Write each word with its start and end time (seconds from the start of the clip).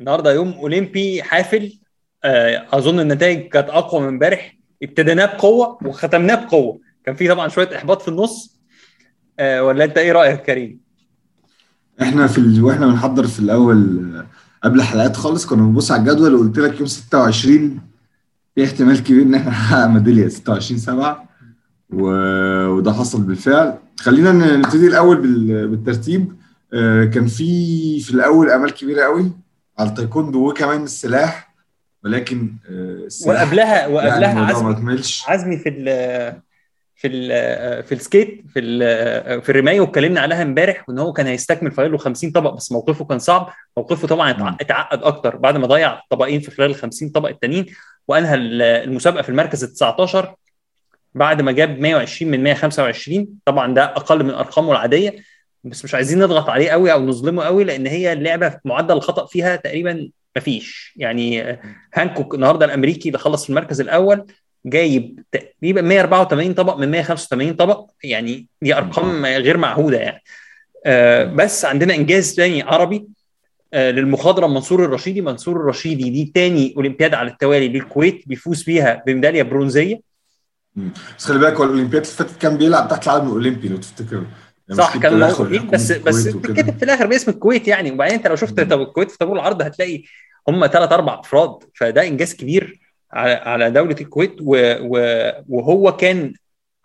النهارده 0.00 0.32
يوم 0.32 0.52
أولمبي 0.52 1.22
حافل 1.22 1.78
آه، 2.24 2.66
أظن 2.72 3.00
النتائج 3.00 3.48
كانت 3.48 3.68
أقوى 3.68 4.00
من 4.00 4.08
امبارح. 4.08 4.56
ابتديناه 4.82 5.26
بقوة 5.26 5.78
وختمناه 5.84 6.34
بقوة. 6.34 6.80
كان 7.04 7.14
في 7.14 7.28
طبعا 7.28 7.48
شوية 7.48 7.76
إحباط 7.76 8.02
في 8.02 8.08
النص. 8.08 8.60
آه، 9.38 9.62
ولا 9.64 9.84
أنت 9.84 9.98
إيه 9.98 10.12
رأيك 10.12 10.42
كريم؟ 10.42 10.80
إحنا 12.02 12.26
في 12.26 12.38
ال... 12.38 12.64
وإحنا 12.64 12.86
بنحضر 12.86 13.26
في 13.26 13.40
الأول 13.40 13.76
آه، 14.16 14.26
قبل 14.64 14.78
الحلقات 14.78 15.16
خالص 15.16 15.46
كنا 15.46 15.62
بنبص 15.62 15.90
على 15.90 16.00
الجدول 16.00 16.34
وقلت 16.34 16.58
لك 16.58 16.78
يوم 16.78 16.86
26 16.86 17.80
في 18.54 18.64
احتمال 18.64 19.02
كبير 19.02 19.22
إن 19.22 19.34
إحنا 19.34 19.50
نحقق 19.50 19.86
ميدالية. 19.86 20.28
26 20.28 20.80
7 20.80 21.28
و... 21.92 22.04
وده 22.66 22.92
حصل 22.92 23.22
بالفعل. 23.22 23.78
خلينا 24.00 24.56
نبتدي 24.56 24.86
الأول 24.86 25.16
بال... 25.20 25.68
بالترتيب. 25.68 26.40
كان 27.12 27.26
في 27.26 28.00
في 28.00 28.10
الأول 28.10 28.50
أمال 28.50 28.70
كبيرة 28.74 29.02
قوي. 29.04 29.32
على 29.80 29.88
التايكوندو 29.88 30.48
وكمان 30.50 30.82
السلاح 30.84 31.54
ولكن 32.04 32.52
آه، 32.70 32.72
السلاح 33.06 33.42
وقبلها 33.42 33.76
يعني 33.78 33.92
وقبلها 33.94 34.34
مع 34.34 34.46
عزمي 34.46 35.02
عزمي 35.28 35.56
في 35.58 35.68
ال 35.68 35.84
في 36.96 37.08
ال 37.08 37.82
في 37.84 37.92
ال 37.94 38.02
skeet 38.02 38.44
في 38.48 38.60
ال- 38.60 39.42
في 39.42 39.48
الرماية 39.52 39.80
واتكلمنا 39.80 40.20
عليها 40.20 40.42
امبارح 40.42 40.84
وإن 40.88 40.98
هو 40.98 41.12
كان 41.12 41.26
هيستكمل 41.26 41.70
فاضل 41.72 41.92
له 41.92 41.98
50 41.98 42.30
طبق 42.30 42.54
بس 42.54 42.72
موقفه 42.72 43.04
كان 43.04 43.18
صعب. 43.18 43.50
موقفه 43.76 44.08
طبعا. 44.08 44.56
اتعقد 44.60 45.02
أكتر. 45.02 45.36
بعد 45.36 45.56
ما 45.56 45.66
ضيع 45.66 46.00
طبقين 46.10 46.40
في 46.40 46.50
خلال 46.50 46.70
ال 46.70 46.74
50 46.74 47.08
طبق 47.08 47.28
التانيين 47.28 47.66
وأنهى 48.08 48.34
ال- 48.34 48.62
المسابقة 48.62 49.22
في 49.22 49.28
المركز 49.28 49.64
ال 49.64 49.72
19 49.72 50.34
بعد 51.14 51.42
ما 51.42 51.52
جاب 51.52 51.78
120 51.80 52.30
من 52.30 52.42
125 52.42 53.28
طبعا 53.44 53.74
ده 53.74 53.84
أقل 53.84 54.24
من 54.24 54.30
أرقامه 54.30 54.72
العادية. 54.72 55.16
بس 55.64 55.84
مش 55.84 55.94
عايزين 55.94 56.18
نضغط 56.18 56.48
عليه 56.48 56.70
قوي 56.70 56.92
أو 56.92 57.06
نظلمه 57.06 57.44
قوي 57.44 57.64
لأن 57.64 57.86
هي 57.86 58.12
اللعبه 58.12 58.60
معدل 58.64 58.96
الخطأ 58.96 59.26
فيها 59.26 59.56
تقريبا 59.56 60.10
مفيش. 60.36 60.92
يعني 60.96 61.58
هانكوك 61.94 62.34
النهارده 62.34 62.66
الأمريكي 62.66 63.08
اللي 63.08 63.18
خلص 63.18 63.44
في 63.44 63.50
المركز 63.50 63.80
الأول 63.80 64.26
جايب 64.66 65.20
تقريبا 65.32 65.82
184 65.82 66.54
طبق 66.54 66.76
من 66.76 66.90
185 66.90 67.52
طبق 67.54 67.90
يعني 68.04 68.46
دي 68.62 68.74
أرقام 68.74 69.26
غير 69.26 69.56
معهودة 69.56 69.98
يعني. 69.98 70.22
آه 70.86 71.24
بس 71.24 71.64
عندنا 71.64 71.94
إنجاز 71.94 72.34
تاني 72.34 72.62
عربي 72.62 73.06
آه 73.74 73.90
للمخضرم 73.90 74.54
منصور 74.54 74.84
الرشيدي. 74.84 75.20
منصور 75.20 75.56
الرشيدي 75.56 76.10
دي 76.10 76.32
تاني 76.34 76.74
أولمبياد 76.76 77.14
على 77.14 77.30
التوالي 77.30 77.68
للكويت 77.68 78.22
بيفوز 78.28 78.62
بيها 78.62 79.02
بميدالية 79.06 79.42
برونزية. 79.42 80.00
بس 81.18 81.24
خلي 81.26 81.38
بالك 81.38 81.52
هو 81.54 81.64
الأولمبياد 81.64 82.02
اللي 82.04 82.16
فاتت 82.16 82.40
كان 82.42 82.56
بيلعب 82.56 82.88
تحت 82.88 83.04
العالم 83.06 83.26
الأولمبي 83.26 83.68
لو 83.68 83.76
تفتكر 83.76 84.24
صح 84.72 84.96
مش 84.96 85.02
كان 85.02 85.20
موجودين 85.20 85.70
بس 85.70 85.92
بس. 85.92 86.26
بتتكتب 86.28 86.76
في 86.78 86.82
الآخر 86.84 87.06
باسم 87.06 87.30
الكويت 87.30 87.68
يعني 87.68 87.90
وبعدين 87.92 88.14
انت 88.16 88.26
لو 88.26 88.36
شفت. 88.36 88.60
طب 88.60 88.80
الكويت 88.80 89.10
في 89.10 89.18
طابور 89.18 89.36
العرض 89.36 89.62
هتلاقي 89.62 90.02
هم 90.48 90.66
ثلاث 90.66 90.92
أربع 90.92 91.20
أفراد 91.20 91.58
فده 91.74 92.06
إنجاز 92.06 92.34
كبير 92.34 92.80
على 93.12 93.32
على 93.32 93.70
دولة 93.70 93.96
الكويت 94.00 94.36
وهو 95.48 95.96
كان 95.96 96.32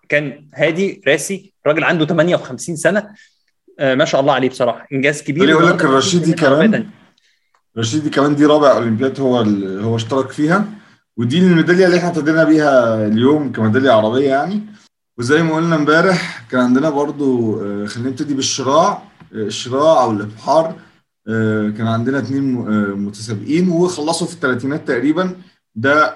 كان 0.09 0.47
هادي 0.55 1.01
راسي 1.07 1.53
راجل 1.67 1.83
عنده 1.83 2.05
58 2.05 2.75
سنة 2.75 3.09
آه 3.79 3.95
ما 3.95 4.05
شاء 4.05 4.21
الله 4.21 4.33
عليه 4.33 4.49
بصراحة 4.49 4.87
إنجاز 4.93 5.21
كبير 5.23 5.51
أقول 5.51 5.67
لك 5.67 5.81
الرشيدي 5.85 6.33
كمان. 6.33 6.71
تانية. 6.71 6.89
رشيدي 7.77 8.09
كمان 8.09 8.35
دي 8.35 8.45
رابع 8.45 8.71
أولمبياد 8.71 9.19
هو 9.19 9.37
هو 9.81 9.95
اشترك 9.95 10.31
فيها 10.31 10.65
ودي 11.17 11.39
الميدالية 11.39 11.85
اللي 11.85 11.97
إحنا 11.97 12.09
ابتدينا 12.09 12.43
بيها 12.43 13.05
اليوم 13.07 13.51
كميدالية 13.51 13.91
عربيه 13.91 14.27
يعني 14.29 14.61
وزي 15.17 15.43
ما 15.43 15.55
قلنا 15.55 15.75
امبارح 15.75 16.45
كان 16.51 16.61
عندنا 16.61 16.89
برضو 16.89 17.59
آه، 17.61 17.85
خلينا 17.85 18.09
نبتدي 18.09 18.33
بالشراع 18.33 18.91
آه، 19.33 19.35
الشراع 19.35 20.03
أو 20.03 20.11
الإبحار 20.11 20.75
آه، 21.29 21.69
كان 21.69 21.87
عندنا 21.87 22.19
اتنين 22.19 22.57
آه، 22.57 22.95
متسابقين 22.95 23.69
وخلصوا 23.69 24.27
في 24.27 24.33
الثلاثينات 24.33 24.87
تقريبا 24.87 25.35
ده 25.75 26.15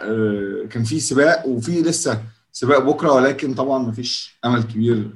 كان 0.70 0.84
في 0.84 1.00
سباق 1.00 1.48
وفي 1.48 1.82
لسه 1.82 2.22
سباق 2.52 2.80
بكرة 2.80 3.12
ولكن 3.12 3.54
طبعا 3.54 3.80
مفيش 3.80 4.40
أمل 4.46 4.64
كبير 4.64 5.10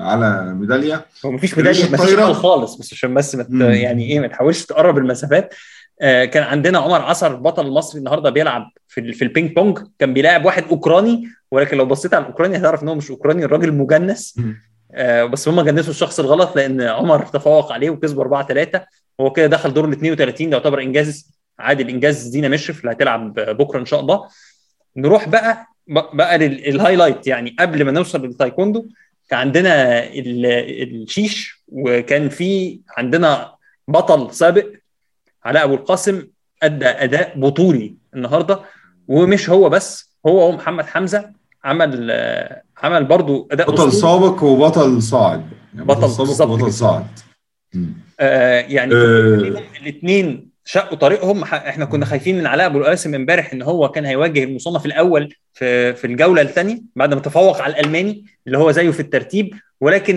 على 0.00 0.54
ميدالية 0.54 1.06
هو 1.26 1.30
مفيش 1.32 1.58
ميدالية 1.58 1.92
مفيش. 1.92 2.12
أمل 2.18 2.34
خالص 2.34 2.74
بس 2.74 2.92
عشان 2.92 3.14
بس. 3.14 3.34
يعني 3.60 4.10
إيه 4.12 4.20
ما 4.20 4.26
تحاولش 4.26 4.64
تقرب 4.64 4.98
المسافات 4.98 5.54
كان 6.00 6.42
عندنا 6.42 6.78
عمر 6.78 7.02
عصر 7.02 7.34
البطل 7.34 7.66
المصري 7.66 7.98
النهارده 7.98 8.30
بيلعب 8.30 8.70
في 8.88 9.12
في 9.12 9.22
البينج 9.22 9.52
بونج. 9.52 9.78
كان 9.98 10.14
بيلاعب 10.14 10.44
واحد 10.44 10.64
أوكراني 10.70 11.28
ولكن 11.50 11.76
لو 11.76 11.86
بصيت 11.86 12.14
على 12.14 12.22
الأوكراني 12.22 12.56
هتعرف 12.56 12.82
إن 12.82 12.88
هو 12.88 12.94
مش 12.94 13.10
أوكراني 13.10 13.44
الراجل 13.44 13.72
مجنس. 13.72 14.40
آه، 14.94 15.24
بس 15.24 15.48
هم 15.48 15.60
جنسوا 15.60 15.90
الشخص 15.90 16.20
الغلط 16.20 16.56
لأن 16.56 16.80
عمر 16.80 17.26
تفوق 17.26 17.72
عليه 17.72 17.90
وكسب 17.90 18.20
4 18.20 18.46
3 18.46 18.84
وهو 19.18 19.32
كده 19.32 19.46
دخل 19.46 19.74
دور 19.74 19.84
ال 19.84 19.92
32 19.92 20.50
ده 20.50 20.56
يعتبر 20.56 20.80
إنجاز 20.82 21.32
عادي 21.58 21.82
الانجاز 21.82 22.26
دينا 22.28 22.48
مشرف 22.48 22.80
اللي 22.80 22.92
هتلعب 22.92 23.34
بكرة 23.34 23.78
إن 23.80 23.86
شاء 23.86 24.00
الله. 24.00 24.28
نروح 24.96 25.28
بقى 25.28 25.66
بقى 25.88 26.38
لل 26.38 26.54
highlight 26.54 27.26
يعني 27.26 27.56
قبل 27.58 27.84
ما 27.84 27.92
نوصل 27.92 28.22
للتايكوندو 28.26 28.86
كان 29.30 29.38
عندنا 29.38 30.04
ال- 30.04 30.46
الشيش 31.02 31.64
وكان 31.68 32.28
في 32.28 32.80
عندنا 32.96 33.52
بطل 33.88 34.34
سابق 34.34 34.66
علاء 35.48 35.64
أبو 35.64 35.74
القاسم 35.74 36.26
أدى 36.62 36.86
أداء 36.86 37.40
بطولي 37.40 37.94
النهارده 38.14 38.60
ومش 39.08 39.50
هو 39.50 39.68
بس 39.68 40.16
هو 40.26 40.48
ومحمد 40.48 40.84
حمزة 40.86 41.30
عمل 41.64 42.08
آه، 42.10 42.62
عمل 42.82 43.04
برضو 43.04 43.48
أداء 43.52 43.70
بطل. 43.70 43.92
سابق 43.92 44.42
وبطل 44.42 45.02
صاعد 45.02 45.44
يعني 45.74 45.86
بطل 45.86 46.10
سابق 46.10 46.52
وبطل. 46.52 46.72
صاعد. 46.72 47.06
آه 48.20 48.60
يعني 48.60 48.94
آه. 48.94 49.62
الاثنين 49.82 50.48
شقوا 50.64 50.98
طريقهم 50.98 51.42
إحنا 51.42 51.84
كنا 51.84 52.04
خايفين 52.04 52.38
من 52.38 52.46
علاء 52.46 52.66
أبو 52.66 52.78
القاسم 52.78 53.14
امبارح 53.14 53.52
إن 53.52 53.62
هو 53.62 53.88
كان 53.88 54.04
هيواجه 54.04 54.44
المصنف 54.44 54.86
الأول 54.86 55.34
في 55.52 55.94
في 55.94 56.06
الجولة 56.06 56.42
الثانية 56.42 56.78
بعد 56.96 57.14
ما 57.14 57.20
تفوق 57.20 57.60
على 57.62 57.72
الألماني 57.72 58.24
اللي 58.46 58.58
هو 58.58 58.70
زيه 58.70 58.90
في 58.90 59.00
الترتيب 59.00 59.54
ولكن 59.80 60.16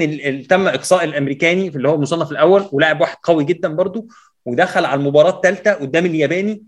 تم 0.50 0.68
إقصاء 0.68 1.04
الأمريكاني 1.04 1.68
اللي 1.68 1.90
هو 1.90 1.96
المصنف 1.96 2.32
الأول 2.32 2.70
ولاعب 2.72 3.02
واحد 3.02 3.18
قوي 3.24 3.44
جدا 3.44 3.68
برضو 3.76 4.08
ودخل 4.46 4.86
على 4.86 5.00
المباراة 5.00 5.30
الثالثه 5.36 5.74
قدام 5.74 6.06
الياباني 6.06 6.64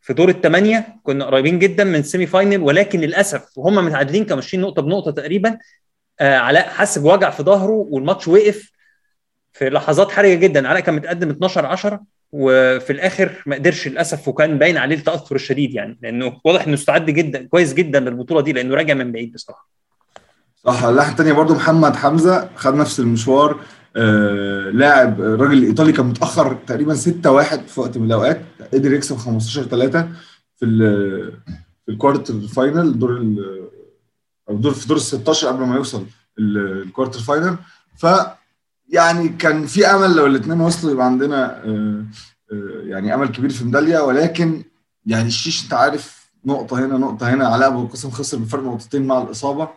في 0.00 0.12
دور 0.14 0.28
الثمانيه 0.28 0.96
كنا 1.02 1.24
قريبين 1.24 1.58
جدا 1.58 1.84
من 1.84 2.02
semi 2.02 2.26
final 2.26 2.60
ولكن 2.62 3.00
للأسف 3.00 3.58
وهم 3.58 3.74
متعادلين 3.74 4.22
كانوا 4.24 4.36
ماشيين 4.36 4.62
نقطة 4.62 4.82
بنقطة 4.82 5.10
تقريبا 5.10 5.58
آه 6.20 6.36
علاء 6.36 6.68
حس 6.68 6.98
بوجع 6.98 7.30
في 7.30 7.42
ظهره 7.42 7.86
والماتش 7.90 8.28
وقف 8.28 8.70
في 9.52 9.70
لحظات 9.70 10.10
حرجة 10.10 10.34
جدا. 10.34 10.68
علاء 10.68 10.80
كان 10.82 10.94
متقدم 10.94 11.30
12 11.30 11.66
10 11.66 12.00
وفي 12.32 12.90
الآخر 12.92 13.42
ما 13.46 13.56
قدرش 13.56 13.88
للأسف 13.88 14.28
وكان 14.28 14.58
باين 14.58 14.76
عليه 14.76 14.96
التأثر 14.96 15.34
الشديد 15.34 15.74
يعني 15.74 15.98
لأنه 16.02 16.40
واضح 16.44 16.64
إنه 16.64 16.74
استعد 16.74 17.06
جدا 17.10 17.46
كويس 17.46 17.74
جدا 17.74 18.00
للبطولة 18.00 18.40
دي 18.40 18.52
لأنه 18.52 18.74
راجع 18.74 18.94
من 18.94 19.12
بعيد 19.12 19.32
بصراحة. 19.32 19.68
صح. 20.56 20.84
الناحية 20.84 21.12
الثانية 21.12 21.32
برضو 21.32 21.54
محمد 21.54 21.96
حمزة 21.96 22.50
خد 22.56 22.74
نفس 22.74 23.00
المشوار. 23.00 23.60
لاعب 24.72 25.20
راجل 25.20 25.62
إيطالي 25.62 25.92
كان 25.92 26.06
متأخر 26.06 26.54
تقريبا 26.66 26.94
6 26.94 27.30
1 27.30 27.66
في 27.68 27.80
وقت 27.80 27.98
من 27.98 28.06
الأوقات. 28.06 28.40
قدر 28.74 28.92
يكسب 28.92 29.16
15 29.16 29.62
3 29.62 30.08
في 30.56 30.66
في 31.86 31.92
ال 31.92 31.98
quarter 31.98 32.40
final 32.40 32.98
دور 32.98 33.18
أو 34.48 34.56
دور 34.56 34.72
في 34.74 34.88
دور 34.88 34.96
ال 34.96 35.02
16 35.02 35.48
قبل 35.48 35.64
ما 35.64 35.76
يوصل 35.76 36.06
ال- 36.38 36.82
ال 36.82 36.87
quarter 36.87 37.20
final 37.20 37.56
ف 37.96 38.06
يعني 38.88 39.28
كان 39.28 39.66
في 39.66 39.86
أمل 39.86 40.16
لو 40.16 40.26
الاثنين 40.26 40.60
وصلوا 40.60 40.92
يبقى 40.92 41.06
عندنا 41.06 41.64
آه، 41.64 42.04
آه، 42.52 42.82
يعني 42.84 43.14
أمل 43.14 43.28
كبير 43.28 43.50
في 43.50 43.64
ميدالية. 43.64 43.98
ولكن 44.00 44.62
يعني 45.06 45.28
الشيش 45.28 45.64
أنت 45.64 45.72
عارف 45.74 46.30
نقطة 46.46 46.78
هنا 46.78 46.98
نقطة 46.98 47.34
هنا. 47.34 47.46
علاء 47.48 47.68
أبو 47.68 47.82
القاسم 47.82 48.10
خسر 48.10 48.38
بفرق 48.38 48.62
نقطتين 48.62 49.06
مع 49.06 49.22
الإصابة. 49.22 49.68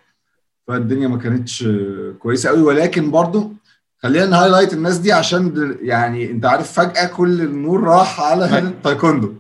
فالدنيا 0.68 1.08
ما 1.08 1.18
كانتش 1.18 1.64
آه، 1.64 2.14
كويسة 2.20 2.50
قوي 2.50 2.62
ولكن 2.62 3.12
برضو 3.12 3.54
خلينا 4.04 4.26
ن 4.26 4.31
highlight 4.31 4.74
الناس 4.74 4.98
دي 4.98 5.12
عشان 5.12 5.78
يعني 5.82 6.32
انت 6.32 6.46
عارف 6.46 6.72
فجأة 6.72 7.06
كل 7.06 7.42
النور 7.42 7.84
راح 7.84 8.22
على 8.22 8.58
التايكوندو. 8.60 9.34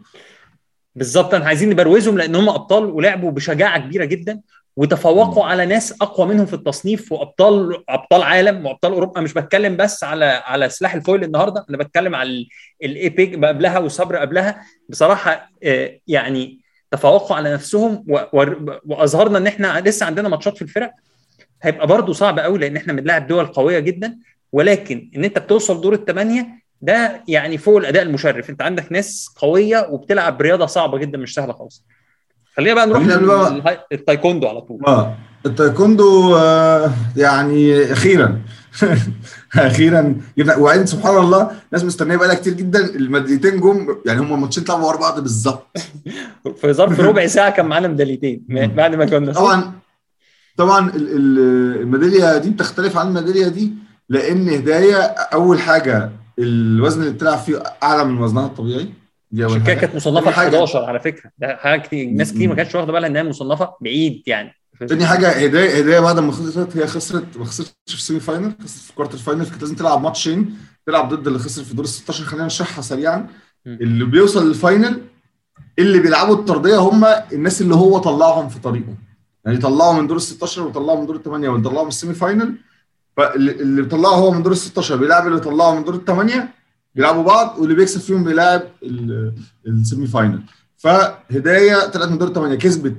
بالظبط 0.95 1.33
إحنا 1.33 1.45
عايزين 1.45 1.69
نبروزهم 1.69 2.18
لأن 2.18 2.36
هم 2.36 2.50
ابطال 2.50 2.86
ولعبوا 2.86 3.31
بشجاعة 3.31 3.80
كبيرة 3.80 4.06
جدا 4.06 4.39
وتفوقوا 4.75 5.45
على 5.45 5.65
ناس 5.65 6.01
أقوى 6.01 6.27
منهم 6.27 6.45
في 6.45 6.54
التصنيف 6.54 7.12
وأبطال 7.12 7.83
أبطال 7.89 8.21
عالم 8.21 8.65
وأبطال 8.65 8.94
أوروبا. 8.94 9.21
مش 9.21 9.33
بتكلم 9.33 9.77
بس 9.77 10.04
على 10.04 10.25
على 10.25 10.69
سلاح 10.69 10.95
ال 10.95 11.01
foil 11.01 11.24
النهارده 11.24 11.66
أنا 11.69 11.77
بتكلم 11.77 12.16
على 12.16 12.48
ال 12.84 12.96
épée 12.96 13.45
قبلها 13.45 13.80
وال 13.80 13.90
sabre 13.90 14.16
قبلها. 14.16 14.62
بصراحة 14.89 15.50
آه، 15.63 16.00
يعني 16.07 16.59
تفوقوا 16.92 17.36
على 17.36 17.54
نفسهم 17.54 18.06
وأظهرنا 18.86 19.38
إن 19.38 19.48
إحنا 19.48 19.81
لسه 19.86 20.06
عندنا 20.06 20.30
ماتشات 20.30 20.56
في 20.56 20.62
الفرق. 20.62 20.92
هيبقى 21.62 21.88
برضه 21.88 22.13
صعب 22.13 22.39
قوي 22.39 22.59
لأن 22.59 22.75
إحنا 22.77 22.94
بنلاعب 22.94 23.27
دول 23.27 23.45
قوية 23.45 23.80
جدا. 23.80 24.18
ولكن 24.54 25.12
إن 25.16 25.24
أنت 25.24 25.40
بتوصل 25.40 25.82
دور 25.82 25.94
الثمانيه 25.94 26.48
ده 26.82 27.24
يعني 27.28 27.58
فوق 27.58 27.78
الأداء 27.78 28.04
المشرف. 28.04 28.50
أنت 28.50 28.62
عندك 28.62 28.92
ناس 28.92 29.30
قوية 29.36 29.88
وبتلعب 29.92 30.42
رياضة 30.42 30.66
صعبة 30.66 30.98
جدا 30.98 31.18
مش 31.18 31.34
سهلة 31.34 31.54
خالص. 31.54 31.84
خلينا 32.58 32.74
بقى 32.76 32.88
نروح 32.88 33.78
التايكوندو 33.92 34.48
على 34.48 34.62
طول. 34.62 34.80
آه 34.88 35.18
التايكوندو 35.46 36.36
آه، 36.36 36.92
يعني 37.18 37.92
أخيرا. 37.92 38.42
أخيرا. 39.56 40.16
جبنا 40.38 40.56
وبعدين 40.56 40.86
سبحان 40.86 41.18
الله 41.18 41.52
ناس 41.72 41.84
مستنية 41.84 42.16
بقى 42.16 42.36
كتير 42.36 42.54
جدا. 42.54 42.80
الميداليتين 42.96 43.60
جم 43.60 43.96
يعني 44.06 44.22
هم 44.22 44.34
الماتشين 44.34 44.64
اتلعبوا 44.64 44.88
ورا 44.88 44.98
بعض 44.98 45.20
بالظبط. 45.20 45.78
في 46.62 46.74
ظرف 46.74 47.00
ربع 47.00 47.28
ساعة 47.38 47.50
كان 47.50 47.66
معانا 47.66 47.88
ميداليتين. 47.88 48.44
بعد 48.50 48.96
ما 48.96 49.06
كنا 49.06 49.34
طبعا 49.34 49.74
طبعا 50.58 50.92
الميدالية 50.96 52.38
دي 52.38 52.50
بتختلف 52.50 52.98
عن 52.98 53.08
الميدالية 53.08 53.48
دي. 53.48 53.82
لأن 54.10 54.50
هدايه 54.50 55.02
أول 55.34 55.60
حاجة 55.60 56.12
الوزن 56.40 57.02
اللي 57.02 57.14
بتلعب 57.14 57.38
فيه 57.38 57.64
أعلى 57.84 58.06
من 58.06 58.18
وزنها 58.18 58.46
الطبيعي. 58.46 58.94
دي 59.32 59.46
أول 59.46 59.62
حاجة. 59.62 59.74
كانت 59.74 59.96
مصنفه 59.96 60.30
11 60.30 60.86
على 60.86 61.00
فكرة. 61.00 61.32
ده 61.38 61.56
حاجة 61.56 61.80
كتير. 61.82 62.10
ناس 62.10 62.34
كتير 62.34 62.50
ما 62.50 62.56
كانتش 62.56 62.76
واخدة 62.76 62.92
بالها 62.92 63.10
إنها 63.10 63.24
مصنفة 63.24 63.74
بعيد 63.82 64.24
يعني. 64.28 64.54
تاني 64.88 65.06
حاجة 65.06 65.30
هدايه 65.30 65.78
هدايه 65.78 66.00
بعد 66.00 66.20
ما 66.20 66.32
خسرت 66.32 66.78
هي 66.78 66.88
خسرت 66.88 67.38
ما 67.38 67.46
خسرتش 67.46 67.74
في 67.88 67.94
ال 67.94 67.99
semi 67.99 68.19
final 68.19 68.54
خسرت 68.64 68.84
في 68.84 68.94
quarter 68.94 69.18
final 69.18 69.45
كانت 69.46 69.62
لازم 69.62 69.76
تلعب 69.76 70.02
ماتشين 70.02 70.58
تلعب 70.88 71.14
ضد 71.14 71.28
اللي 71.28 71.40
خسر 71.40 71.64
في 71.64 71.74
دور 71.76 71.86
ال 71.86 71.90
16 71.90 72.24
خلينا 72.24 72.46
نشرحها 72.46 72.82
سريعا. 72.82 73.28
اللي 73.68 74.06
بيوصل 74.06 74.48
لل 74.48 74.63
final 74.63 75.01
اللي 75.80 76.00
بيلعبوا 76.00 76.36
الترضية 76.36 76.78
هم 76.78 77.06
الناس 77.34 77.62
اللي 77.62 77.76
هو 77.76 77.98
طلعهم 77.98 78.50
في 78.50 78.60
طريقه. 78.60 78.96
يعني 79.46 79.58
طلعوا 79.58 79.94
من 79.94 80.08
دور 80.08 80.18
ال 80.18 80.22
16 80.22 80.62
وطلعوا 80.62 81.00
من 81.00 81.06
دور 81.06 81.16
الثمانيه 81.16 81.50
وطلعوا 81.50 81.82
من 81.84 81.88
ال 81.88 81.93
semi 81.93 82.13
final 82.13 82.56
فاللي 83.18 83.81
بيطلعه 83.81 84.10
هو 84.12 84.31
من 84.31 84.44
دور 84.44 84.51
ال 84.51 84.57
16 84.57 84.95
بيلعب 84.95 85.27
اللي 85.27 85.39
طلعه 85.39 85.75
من 85.75 85.83
دور 85.83 85.95
الثمانيه 85.95 86.50
بيلعبوا 86.95 87.24
بعض 87.24 87.60
واللي 87.60 87.75
بيكسب 87.75 88.00
فيهم 88.00 88.24
بيلعب 88.24 88.62
ال 89.68 89.75
semi 89.75 90.07
final. 90.07 90.42
فهداية 90.77 91.86
طلعت 91.88 92.10
من 92.10 92.18
دور 92.18 92.27
الثمانيه 92.27 92.56
كسبت 92.56 92.95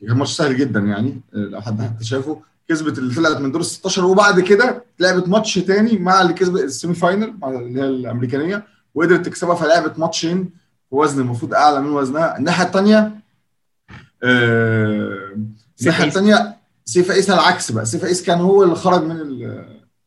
كان 0.00 0.16
ماتش 0.16 0.32
سهل 0.36 0.56
جدا 0.56 0.80
يعني 0.80 1.20
لو 1.32 1.60
حد 1.60 1.80
حتى 1.82 2.04
شافه 2.04 2.40
كسبت 2.68 2.98
اللي 2.98 3.14
طلعت 3.14 3.36
من 3.36 3.52
دور 3.52 3.60
ال 3.60 3.66
16 3.66 4.04
وبعد 4.04 4.40
كده 4.40 4.84
لعبت 5.00 5.28
ماتش 5.28 5.54
تاني 5.54 5.98
مع 5.98 6.20
اللي 6.22 6.32
كسبت 6.32 6.60
ال 6.60 6.67
semi 6.67 6.94
final 6.94 7.34
مع 7.42 7.48
اللي 7.48 7.80
هي 7.80 7.86
الأمريكانية 7.86 8.64
وقدرت 8.94 9.26
تكسبها 9.26 9.54
فلعبت 9.54 9.98
ماتشين 9.98 10.50
بوزن 10.92 11.20
المفروض 11.20 11.54
أعلى 11.54 11.80
من 11.80 11.90
وزنها. 11.90 12.38
الناحية 12.38 12.64
الثانية 12.66 13.12
آه 14.22 15.36
الناحية 15.80 16.04
الثانية 16.04 16.53
سيف 16.84 17.10
عيسى 17.10 17.34
العكس 17.34 17.72
بقى. 17.72 17.86
سيف 17.86 18.04
عيسى 18.04 18.26
كان 18.26 18.38
هو 18.38 18.62
اللي 18.62 18.74
خرج 18.74 19.02
من 19.02 19.16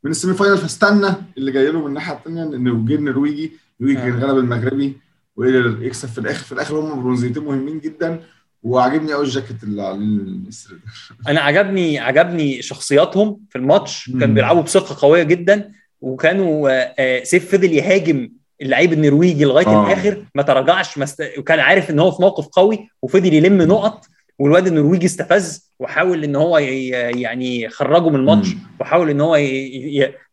من 0.03 0.11
ال 0.11 0.16
semi 0.16 0.33
final 0.33 0.57
فاستنى 0.57 1.07
اللي 1.37 1.51
جاي 1.51 1.71
له 1.71 1.79
من 1.81 1.87
الناحية 1.87 2.13
الثانية 2.13 2.43
انه 2.43 2.85
جه 2.85 2.95
النرويجي 2.95 3.51
النرويجي 3.81 4.01
كان 4.01 4.23
غلب 4.23 4.37
المغربي 4.37 4.97
وقدر 5.35 5.77
يكسب 5.81 6.09
في 6.09 6.17
الآخر. 6.17 6.45
في 6.45 6.51
الآخر 6.51 6.79
هم 6.79 7.01
برونزيتين 7.01 7.43
مهمين 7.43 7.79
جدا 7.79 8.19
وعجبني 8.63 9.13
قوي 9.13 9.23
الجاكيت 9.25 9.63
اللي 9.63 9.81
عليه 9.81 9.99
النسر 9.99 10.73
ده. 10.73 10.79
أنا 11.31 11.39
عجبني 11.41 11.99
عجبني 11.99 12.61
شخصياتهم 12.61 13.39
في 13.49 13.57
الماتش. 13.57 14.11
كانوا 14.19 14.35
بيلعبوا 14.35 14.61
بثقة 14.61 15.07
قوية 15.07 15.23
جدا 15.23 15.71
وكانوا 16.01 17.23
سيف 17.23 17.51
فضل 17.51 17.73
يهاجم 17.73 18.29
اللعيب 18.61 18.93
النرويجي 18.93 19.45
لغاية 19.45 19.67
آه. 19.67 19.87
الآخر 19.87 20.25
ما 20.35 20.43
تراجعش 20.43 20.97
مست... 20.97 21.23
وكان 21.37 21.59
عارف 21.59 21.89
إن 21.89 21.99
هو 21.99 22.11
في 22.11 22.21
موقف 22.21 22.47
قوي 22.47 22.89
وفضل 23.01 23.33
يلم 23.33 23.61
نقط. 23.61 24.05
والواد 24.39 24.67
النرويجي 24.67 25.05
استفز 25.05 25.71
وحاول 25.79 26.23
إن 26.23 26.35
هو 26.35 26.57
يعني 26.57 27.61
يخرجه 27.61 28.09
من 28.09 28.15
الماتش 28.15 28.47
وحاول 28.79 29.09
إن 29.09 29.21
هو 29.21 29.35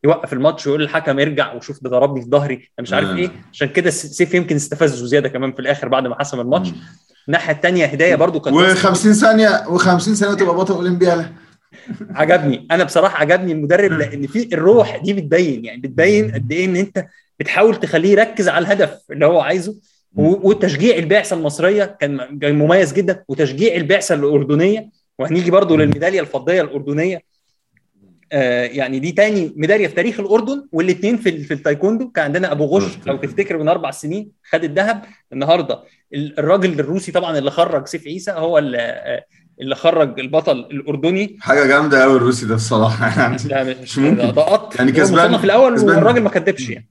يوقف 0.04 0.32
الماتش 0.32 0.66
ويقول 0.66 0.82
للحكم 0.82 1.18
ارجع 1.20 1.52
وشوف 1.52 1.82
ده 1.82 1.90
ضربني 1.90 2.22
في 2.22 2.30
ظهري 2.30 2.54
أنا 2.54 2.62
مش 2.82 2.92
عارف 2.92 3.08
إيه. 3.16 3.30
عشان 3.52 3.68
كده 3.68 3.90
سيف 3.90 4.34
يمكن 4.34 4.56
استفزه 4.56 5.06
زيادة 5.06 5.28
كمان 5.28 5.52
في 5.52 5.58
الآخر 5.60 5.88
بعد 5.88 6.06
ما 6.06 6.18
حسم 6.18 6.40
الماتش. 6.40 6.68
الناحية 7.28 7.52
الثانية 7.54 7.86
هداية 7.86 8.14
برضو 8.14 8.40
كانت 8.40 8.56
و50 8.56 8.94
ثانية 8.94 9.64
و50 9.64 9.98
ثانية 9.98 10.34
تبقى 10.34 10.54
بطل 10.54 10.74
أولمبيا. 10.74 11.32
عجبني. 12.10 12.66
أنا 12.70 12.84
بصراحة 12.84 13.18
عجبني 13.20 13.52
المدرب 13.52 13.92
لأن 13.92 14.26
في 14.26 14.48
الروح 14.54 14.96
دي 14.96 15.12
بتبين 15.12 15.64
يعني 15.64 15.80
بتبين 15.80 16.30
قد 16.34 16.52
إيه 16.52 16.64
إن 16.64 16.76
أنت 16.76 17.06
بتحاول 17.40 17.76
تخليه 17.76 18.08
يركز 18.12 18.48
على 18.48 18.62
الهدف 18.66 18.98
اللي 19.10 19.26
هو 19.26 19.40
عايزه. 19.40 19.74
وتشجيع 20.16 20.96
البعثة 20.96 21.36
المصرية 21.36 21.84
كان 22.00 22.18
مميز 22.42 22.92
جدا. 22.92 23.24
وتشجيع 23.28 23.74
البعثة 23.74 24.14
الأردنية. 24.14 24.90
وهنيجي 25.18 25.50
برضو 25.50 25.76
للميدالية 25.76 26.20
الفضية 26.20 26.62
الأردنية. 26.62 27.22
آه 28.32 28.64
يعني 28.64 28.98
دي 28.98 29.12
تاني 29.12 29.52
ميدالية 29.56 29.86
في 29.86 29.94
تاريخ 29.94 30.20
الأردن. 30.20 30.66
والاثنين 30.72 31.16
في 31.16 31.38
في 31.38 31.54
التايكوندو. 31.54 32.10
كان 32.10 32.24
عندنا 32.24 32.52
أبو 32.52 32.64
غش 32.64 32.98
لو 33.06 33.16
تفتكر 33.16 33.58
من 33.58 33.68
أربع 33.68 33.90
سنين 33.90 34.30
خد 34.50 34.64
الذهب 34.64 35.02
النهارده. 35.32 35.80
الراجل 36.14 36.80
الروسي 36.80 37.12
طبعا 37.12 37.38
اللي 37.38 37.50
خرج 37.50 37.86
سيف 37.86 38.06
عيسى 38.06 38.30
هو 38.30 38.58
اللي 38.58 39.22
اللي 39.60 39.74
خرج 39.74 40.20
البطل 40.20 40.58
الأردني. 40.58 41.36
حاجة 41.40 41.66
جامدة 41.66 42.02
قوي 42.02 42.16
الروسي 42.16 42.46
ده 42.46 42.54
الصراحة. 42.54 43.06
يعني 43.50 43.74
مش 43.82 43.98
ممكن. 43.98 44.32
ده 44.32 44.42
قط. 44.42 44.76
يعني 44.76 44.92
كسبان 44.92 45.38
في 45.38 45.44
الأول 45.44 45.72
والراجل 45.72 46.20
ما 46.22 46.30
كدبش 46.30 46.68
يعني. 46.68 46.88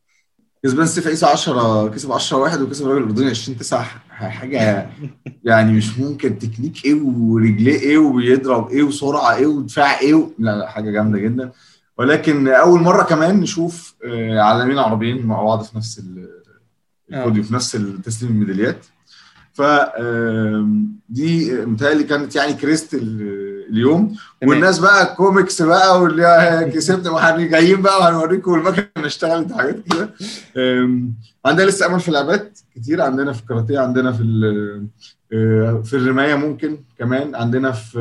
كسبان 0.64 0.86
سيف 0.86 1.08
عيسى 1.08 1.26
10 1.26 1.88
كسب 1.88 2.12
10 2.12 2.38
1 2.38 2.62
وكسب 2.62 2.86
الراجل 2.86 3.04
الاردني 3.04 3.30
20 3.30 3.58
9 3.58 3.84
حاجة 4.10 4.90
يعني 5.44 5.74
مش 5.74 6.00
ممكن. 6.00 6.40
تكنيك 6.40 6.86
إيه 6.86 7.02
ورجليه 7.02 7.80
إيه 7.80 7.98
وبيضرب 7.98 8.70
إيه 8.70 8.84
وسرعة 8.84 9.36
إيه 9.36 9.46
ودفاع 9.46 10.00
إيه 10.00 10.14
و... 10.14 10.30
لا 10.40 10.58
لا 10.58 10.70
حاجة 10.70 10.92
جامدة 10.92 11.20
جدا. 11.20 11.52
ولكن 11.98 12.48
أول 12.48 12.82
مرة 12.82 13.04
كمان 13.04 13.40
نشوف 13.40 13.96
علمين 14.40 14.78
عربيين 14.78 15.26
مع 15.26 15.44
بعض 15.44 15.64
في 15.64 15.78
نفس 15.78 16.02
البوديو 17.10 17.44
في 17.44 17.54
نفس 17.54 17.72
تسليم 18.06 18.32
الميداليات. 18.32 18.86
ف 19.54 19.62
دي 21.10 21.52
متهيألي 21.66 22.04
كانت 22.04 22.36
يعني 22.36 22.54
crest 22.54 22.94
اليوم. 23.70 24.16
والناس 24.44 24.80
بقى 24.80 25.16
كوميكس 25.16 25.62
بقى 25.62 26.02
واللي 26.02 26.72
كسبنا 26.76 27.10
وإحنا 27.10 27.38
جايين 27.38 27.82
بقى 27.82 28.00
وهنوريكم 28.00 28.54
المكنه 28.54 28.88
اشتغلت 28.98 29.54
حاجات 29.54 29.76
كده. 29.80 30.10
عندنا 31.46 31.66
لسه 31.66 31.86
أمل 31.86 32.00
في 32.00 32.12
لعبات 32.12 32.60
كتير. 32.76 33.02
عندنا 33.02 33.34
في 33.34 33.42
الكاراتيه 33.42 33.80
عندنا 33.80 34.12
في 34.12 34.24
في 35.84 35.94
الرماية 35.94 36.36
ممكن 36.36 36.78
كمان. 37.00 37.36
عندنا 37.36 37.72
في 37.72 38.00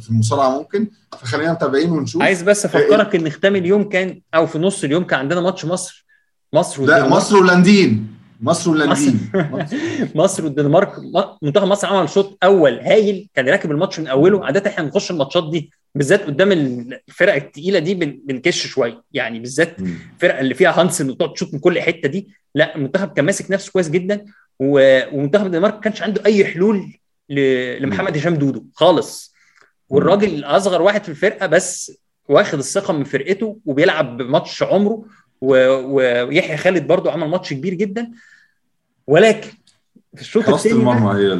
في 0.00 0.10
المصارعة 0.10 0.58
ممكن. 0.58 0.88
فخلينا 1.20 1.52
متابعين 1.52 1.90
ونشوف. 1.90 2.22
عايز 2.22 2.42
بس 2.42 2.64
أفكرك 2.64 3.14
إن 3.14 3.30
ختام 3.30 3.56
اليوم 3.56 3.88
كان 3.88 4.20
أو 4.34 4.46
في 4.46 4.58
نص 4.58 4.84
اليوم 4.84 5.04
كان 5.04 5.18
عندنا 5.18 5.40
ماتش 5.40 5.64
مصر. 5.64 6.06
مصر 6.52 6.84
لا 6.84 7.08
مصر. 7.08 7.36
ولاندين 7.36 8.19
مصر 8.40 8.70
ولاندين 8.70 9.30
مصر. 10.14 10.44
والدنمارك. 10.44 10.92
منتخب 11.42 11.66
مصر 11.66 11.86
عمل 11.86 12.08
شوط 12.08 12.38
أول 12.44 12.78
هايل 12.78 13.28
كان 13.34 13.48
راكب 13.48 13.70
الماتش 13.70 14.00
من 14.00 14.06
أوله. 14.06 14.44
عادة 14.46 14.70
إحنا 14.70 14.84
بنخش 14.84 15.10
الماتشات 15.10 15.50
دي 15.50 15.70
بالذات 15.94 16.22
قدام 16.26 16.52
الفرق 16.52 17.34
الثقيله 17.34 17.78
دي 17.78 17.94
بنكش 17.94 18.66
شوية. 18.66 19.02
يعني 19.12 19.38
بالذات 19.38 19.76
الفرقه 19.80 20.40
اللي 20.40 20.54
فيها 20.54 20.80
هانسن 20.80 21.10
وتقعد 21.10 21.32
تشوط 21.32 21.54
من 21.54 21.60
كل 21.60 21.80
حتة 21.80 22.08
دي. 22.08 22.28
لا 22.54 22.76
المنتخب 22.76 23.12
كان 23.12 23.24
ماسك 23.24 23.50
نفسه 23.50 23.72
كويس 23.72 23.90
جدا. 23.90 24.24
ومنتخب 24.58 25.46
الدنمارك 25.46 25.74
ما 25.74 25.80
كانش 25.80 26.02
عنده 26.02 26.22
أي 26.26 26.44
حلول 26.44 26.92
لمحمد 27.80 28.16
هشام 28.16 28.34
دودو 28.34 28.64
خالص. 28.74 29.34
والراجل 29.88 30.34
الاصغر 30.34 30.82
واحد 30.82 31.02
في 31.02 31.08
الفرقة 31.08 31.46
بس 31.46 32.00
واخد 32.28 32.58
الثقة 32.58 32.92
من 32.92 33.04
فرقته 33.04 33.58
وبيلعب 33.66 34.22
ماتش 34.22 34.62
عمره. 34.62 35.04
ويحيى 35.40 36.56
خالد 36.56 36.86
برضو 36.86 37.10
عمل 37.10 37.28
ماتش 37.28 37.52
كبير 37.52 37.74
جدا. 37.74 38.10
ولكن 39.06 39.48
في 40.14 40.20
الشوط 40.22 40.48
الثاني 40.48 40.74
المرمى 40.74 41.20
هي 41.20 41.38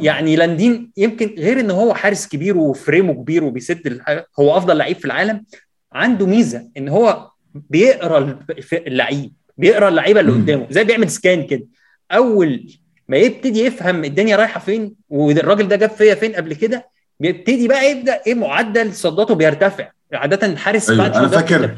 يعني 0.00 0.36
لاندين 0.36 0.90
يمكن 0.96 1.34
غير 1.38 1.60
إن 1.60 1.70
هو 1.70 1.94
حارس 1.94 2.28
كبير 2.28 2.56
وفريمه 2.56 3.12
كبير 3.14 3.44
وبيسد 3.44 4.00
هو 4.40 4.56
أفضل 4.56 4.76
لعيب 4.76 4.96
في 4.96 5.04
العالم 5.04 5.44
عنده 5.92 6.26
ميزة 6.26 6.68
إن 6.76 6.88
هو 6.88 7.30
بيقرأ 7.54 8.38
اللعيب 8.72 9.32
بيقرأ 9.58 9.88
اللعيبة 9.88 10.20
اللي 10.20 10.32
قدامه 10.32 10.66
زي 10.70 10.84
بيعمل 10.84 11.10
سكان 11.10 11.46
كده. 11.46 11.66
أول 12.12 12.66
ما 13.08 13.16
يبتدي 13.16 13.60
يفهم 13.64 14.04
الدنيا 14.04 14.36
رايحة 14.36 14.60
فين 14.60 14.94
والراجل 15.10 15.68
ده 15.68 15.76
جاب 15.76 15.90
فيا 15.90 16.14
فين 16.14 16.32
قبل 16.34 16.54
كده 16.54 16.88
بيبتدي 17.20 17.68
بقى 17.68 17.90
يبدأ 17.90 18.20
إيه 18.26 18.34
معدل 18.34 18.94
صداته 18.94 19.34
بيرتفع. 19.34 19.90
عادة 20.12 20.46
الحارس 20.46 20.90
أيوة. 20.90 21.06
أنا 21.06 21.28
فاكر 21.28 21.74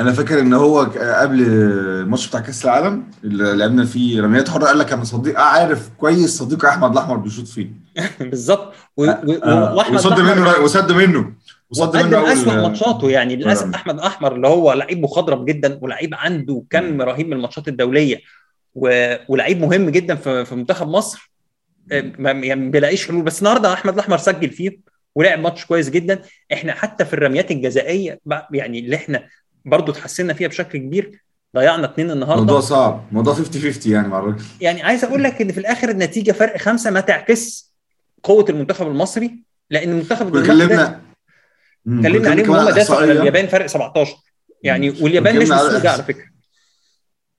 أنا 0.00 0.12
فاكر 0.12 0.40
إن 0.40 0.52
هو 0.52 0.80
قبل 1.20 1.42
الماتش 1.42 2.28
بتاع 2.28 2.40
كأس 2.40 2.64
العالم 2.64 3.10
اللي 3.24 3.56
لعبنا 3.56 3.84
فيه 3.84 4.20
رميات 4.20 4.48
حرة 4.48 4.64
قال 4.64 4.78
لك 4.78 4.92
أنا 4.92 5.04
صديق 5.04 5.40
عارف 5.40 5.88
كويس 5.98 6.38
صديق 6.38 6.64
أحمد 6.64 6.92
الأحمر 6.92 7.16
بيشوط 7.16 7.46
فين 7.46 7.80
بالظبط. 8.20 8.74
وأحمد 8.96 9.94
وصد 9.94 10.20
منه 10.20 10.58
وصد 10.62 10.92
منه. 10.92 11.32
وصد 11.70 11.96
منه 11.96 12.32
اسوء 12.32 12.54
ماتشاته. 12.54 13.10
يعني 13.10 13.36
للأسف 13.36 13.74
أحمد 13.74 14.00
أحمر 14.00 14.34
اللي 14.34 14.48
هو 14.48 14.72
لعيب 14.72 15.02
مخضرم 15.02 15.44
جدا 15.44 15.78
ولعيب 15.82 16.14
عنده 16.14 16.64
كم 16.70 17.02
رهيب 17.02 17.26
من 17.26 17.32
الماتشات 17.32 17.68
الدولية. 17.68 18.20
و... 18.74 19.14
ولعيب 19.28 19.60
مهم 19.60 19.90
جدا 19.90 20.14
في, 20.14 20.44
في 20.44 20.54
منتخب 20.54 20.88
مصر. 20.88 21.32
ما 22.18 22.30
يعني 22.30 22.70
بيلاقيش 22.70 23.08
حلول. 23.08 23.22
بس 23.22 23.38
النهارده 23.38 23.72
أحمد 23.72 23.94
الأحمر 23.94 24.18
سجل 24.18 24.50
فيه 24.50 24.78
ولعب 25.14 25.38
ماتش 25.38 25.64
كويس 25.64 25.90
جدا. 25.90 26.22
إحنا 26.52 26.72
حتى 26.72 27.04
في 27.04 27.14
الرميات 27.14 27.50
الجزائية 27.50 28.20
يعني 28.52 28.78
اللي 28.78 28.96
إحنا 28.96 29.28
برضه 29.64 29.92
اتحسنا 29.92 30.32
فيها 30.32 30.48
بشكل 30.48 30.78
كبير 30.78 31.24
ضيعنا 31.56 31.92
اثنين 31.92 32.10
النهارده. 32.10 32.42
موضوع 32.42 32.60
صعب 32.60 33.04
موضوع 33.12 33.34
50 33.34 33.62
50 33.62 33.92
يعني 33.92 34.08
مع 34.08 34.18
الراجل 34.18 34.44
يعني 34.60 34.82
عايز 34.82 35.04
أقول 35.04 35.22
لك 35.24 35.40
إن 35.40 35.52
في 35.52 35.60
الآخر 35.60 35.88
النتيجة 35.88 36.32
فرق 36.32 36.56
خمسة 36.58 36.90
ما 36.90 37.00
تعكس 37.00 37.74
قوة 38.22 38.44
المنتخب 38.48 38.86
المصري 38.86 39.44
لأن 39.70 39.90
المنتخب 39.90 40.36
اتكلمنا. 40.36 41.00
اتكلمنا 41.88 42.18
كنا 42.18 42.30
عليهم 42.30 42.46
كمان 42.46 42.64
وهم 42.64 42.74
داسوا 42.74 42.96
على. 42.96 43.12
اليابان 43.12 43.46
فرق 43.46 43.66
17 43.66 44.16
يعني 44.62 44.90
واليابان 44.90 45.38
مش 45.38 45.50
واتكلمنا 45.50 45.90
على 45.90 46.02
فكرة. 46.02 46.24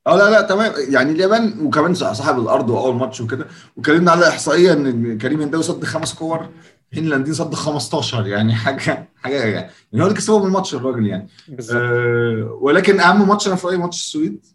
آه 0.07 0.17
لا 0.17 0.29
لا 0.29 0.41
تمام. 0.41 0.73
يعني 0.89 1.11
اليابان 1.11 1.59
وكمان 1.59 1.93
صاحب 1.93 2.39
الأرض 2.39 2.69
وأول 2.69 2.95
ماتش 2.95 3.21
وكده. 3.21 3.45
واتكلمنا 3.75 4.11
على 4.11 4.27
إحصائية 4.27 4.73
إن 4.73 5.17
كريم 5.17 5.41
هنداوي 5.41 5.63
صد 5.63 5.83
خمس 5.83 6.13
كور. 6.13 6.49
فين 6.95 7.10
لندين 7.10 7.33
صد 7.33 7.53
15 7.55 8.27
يعني 8.27 8.55
حاجة 8.55 9.09
حاجة 9.17 9.45
يعني 9.45 9.69
هو 9.95 10.03
اللي 10.03 10.13
كسبهم 10.17 10.45
الماتش 10.47 10.73
الراجل 10.73 11.07
يعني. 11.07 11.27
بالظبط. 11.47 11.77
آه 11.81 12.57
ولكن 12.61 12.99
أهم 12.99 13.27
ماتش 13.27 13.47
أنا 13.47 13.55
في 13.55 13.67
رأيي 13.67 13.77
ماتش 13.77 13.95
السويد 13.97 14.45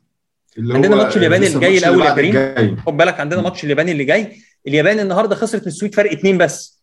اللي 0.58 0.74
عندنا 0.74 0.94
هو 0.96 0.98
ماتش 1.02 1.16
اليابان 1.16 1.42
اللي 1.44 1.58
جاي 1.60 1.78
الأول 1.78 2.02
يا 2.06 2.54
كريم. 2.54 2.76
خد 2.86 2.96
بالك 2.96 3.20
عندنا 3.20 3.40
ماتش 3.42 3.64
اليابان 3.64 3.88
اللي 3.88 4.04
جاي. 4.04 4.42
اليابان 4.66 5.00
النهارده 5.00 5.34
خسرت 5.34 5.62
من 5.62 5.66
السويد 5.68 5.94
فرق 5.94 6.12
اتنين 6.12 6.38
بس. 6.38 6.82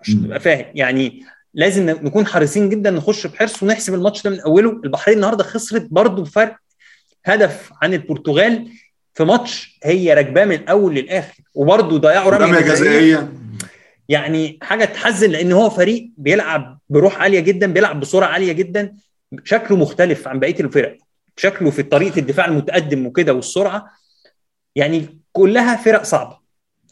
عشان. 0.00 0.24
تبقى 0.24 0.40
فاهم. 0.40 0.64
يعني 0.74 1.24
لازم 1.54 1.90
نكون 1.90 2.26
حريصين 2.26 2.68
جدا 2.68 2.90
نخش 2.90 3.26
بحرص 3.26 3.62
ونحسب 3.62 3.94
الماتش 3.94 4.22
ده 4.22 4.30
من 4.30 4.40
أوله. 4.40 4.70
البحرين 4.84 5.16
النهارده 5.16 5.44
خسرت 5.44 5.86
برضه 5.90 6.22
بفرق 6.22 6.56
هدف 7.24 7.70
عن 7.82 7.94
البرتغال 7.94 8.68
في 9.14 9.24
ماتش 9.24 9.78
هي 9.84 10.14
راكباه 10.14 10.44
من 10.44 10.54
الأول 10.54 10.94
للآخر. 10.94 11.34
وبرضه 11.54 11.98
ضيعوا 11.98 12.30
رمية 12.30 12.60
جزائية. 12.60 13.32
يعني 14.08 14.58
حاجة 14.62 14.84
تحزن 14.84 15.30
لأن 15.30 15.52
هو 15.52 15.70
فريق 15.70 16.10
بيلعب 16.16 16.78
بروح 16.90 17.18
عالية 17.18 17.40
جدا 17.40 17.72
بيلعب 17.72 18.00
بسرعة 18.00 18.28
عالية 18.28 18.52
جدا 18.52 18.96
شكله 19.44 19.76
مختلف 19.76 20.28
عن 20.28 20.40
بقية 20.40 20.60
الفرق. 20.60 20.98
شكله 21.36 21.70
في 21.70 21.82
طريقة 21.82 22.18
الدفاع 22.18 22.46
المتقدم 22.46 23.06
وكده 23.06 23.32
والسرعة. 23.34 23.90
يعني 24.76 25.20
كلها 25.32 25.76
فرق 25.76 26.02
صعبة. 26.02 26.38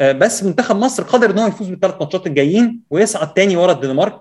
آه، 0.01 0.13
بس 0.13 0.45
منتخب 0.45 0.77
مصر 0.77 1.03
قادر 1.03 1.31
إن 1.31 1.39
هو 1.39 1.49
يفوز 1.49 1.69
بالثلاث 1.69 1.95
ماتشات 2.01 2.27
الجايين 2.27 2.81
ويصعد 2.91 3.35
تاني 3.35 3.57
ورا 3.57 3.73
الدنمارك 3.73 4.21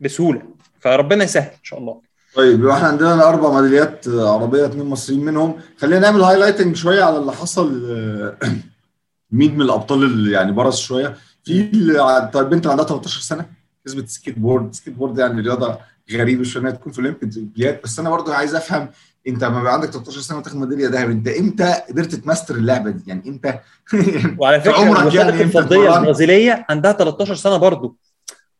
بسهولة. 0.00 0.42
فربنا 0.80 1.24
يسهل 1.24 1.50
إن 1.50 1.64
شاء 1.64 1.78
الله. 1.78 2.00
طيب 2.34 2.66
إحنا 2.66 2.88
عندنا 2.88 3.28
أربع 3.28 3.60
ميداليات 3.60 4.08
عربية 4.08 4.66
اثنين 4.66 4.86
مصريين 4.86 5.24
منهم. 5.24 5.60
خلينا 5.78 5.98
نعمل 5.98 6.20
highlighting 6.20 6.76
شوية 6.76 7.02
على 7.02 7.18
اللي 7.18 7.32
حصل 7.32 7.90
آه، 7.90 8.36
مين 9.30 9.54
من 9.54 9.62
الأبطال 9.62 10.02
اللي 10.04 10.32
يعني 10.32 10.52
برز 10.52 10.76
شوية. 10.76 11.16
في 11.44 11.62
طيب 12.32 12.48
بنت 12.50 12.66
عندها 12.66 12.84
13 12.84 13.20
سنة 13.20 13.46
كسبت 13.86 14.08
skateboard. 14.08 14.74
skateboard 14.74 15.18
يعني 15.18 15.40
رياضة 15.40 15.78
غريبة 16.12 16.44
شوية 16.44 16.62
إنها 16.62 16.72
تكون 16.72 16.92
في 16.92 16.98
الاولمبياد 16.98 17.80
بس 17.84 17.98
أنا 17.98 18.10
برضو 18.10 18.32
عايز 18.32 18.54
أفهم 18.54 18.88
أنت 19.28 19.44
لما 19.44 19.62
بقى 19.62 19.72
عندك 19.72 19.90
13 19.90 20.20
سنة 20.20 20.38
وتاخد 20.38 20.56
ميدالية 20.56 20.88
ذهب 20.88 21.10
أنت 21.10 21.28
إمتى 21.28 21.74
قدرت 21.88 22.14
تماستر 22.14 22.54
اللعبة 22.54 22.90
دي؟ 22.90 23.02
يعني 23.06 23.22
إمتى؟ 23.28 23.58
وعلى 24.38 24.60
فكرة 24.60 24.72
عمرك 24.72 25.14
يعني 25.14 25.42
الفضية؟ 25.42 25.96
البرازيلية 25.98 26.66
عندها 26.68 26.92
13 26.92 27.34
سنة 27.34 27.56
برضه 27.56 27.96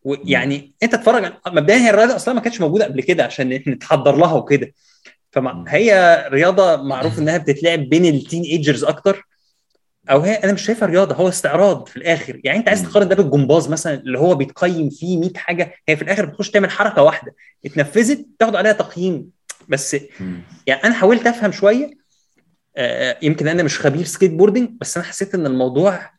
ويعني 0.03 0.73
أنت 0.83 0.93
تتفرج 0.95 1.25
على- 1.33 1.53
مبدئيا 1.53 1.79
هي 1.79 1.91
الرياضة 1.91 2.17
أصلا 2.17 2.35
ما 2.35 2.41
كانتش 2.41 2.61
موجودة 2.61 2.85
قبل 2.85 3.03
كده 3.03 3.25
عشان 3.25 3.49
نتحضر 3.69 4.17
لها 4.17 4.33
وكده. 4.33 4.73
فهي 5.33 6.25
رياضة 6.33 6.77
معروف 6.83 7.19
إنها 7.19 7.39
بتتلعب 7.39 7.79
بين 7.79 8.07
التين 8.15 8.43
ايجرز 8.43 8.85
أكتر. 8.85 9.27
أو 10.11 10.21
هي 10.21 10.35
أنا 10.35 10.53
مش 10.53 10.63
شايفها 10.63 10.89
رياضة 10.89 11.15
هو 11.15 11.29
استعراض 11.29 11.89
في 11.89 11.97
الآخر. 11.97 12.41
يعني 12.45 12.59
أنت 12.59 12.69
عايز 12.69 12.83
تقارن 12.83 13.09
ده 13.09 13.15
بالجمباز 13.15 13.69
مثلا 13.69 13.95
اللي 13.95 14.19
هو 14.19 14.35
بيتقيم 14.35 14.91
فيه 14.91 15.19
100 15.19 15.31
حاجة 15.37 15.75
هي 15.89 15.97
في 15.97 16.03
الآخر 16.03 16.25
بتخش 16.25 16.51
تعمل 16.51 16.71
حركة 16.71 17.03
واحدة. 17.03 17.35
اتنفذت 17.67 18.27
تاخد 18.39 18.57
عليها 18.57 18.73
تقييم. 18.73 19.31
بس 19.69 19.97
يعني 20.67 20.85
أنا 20.85 20.95
حاولت 20.95 21.27
أفهم 21.27 21.53
شوية. 21.53 21.91
آه، 22.77 23.17
يمكن 23.23 23.49
أنا 23.49 23.63
مش 23.63 23.79
خبير 23.79 24.05
skateboarding 24.05 24.71
بس 24.81 24.97
أنا 24.97 25.07
حسيت 25.07 25.35
إن 25.35 25.47
الموضوع 25.47 26.11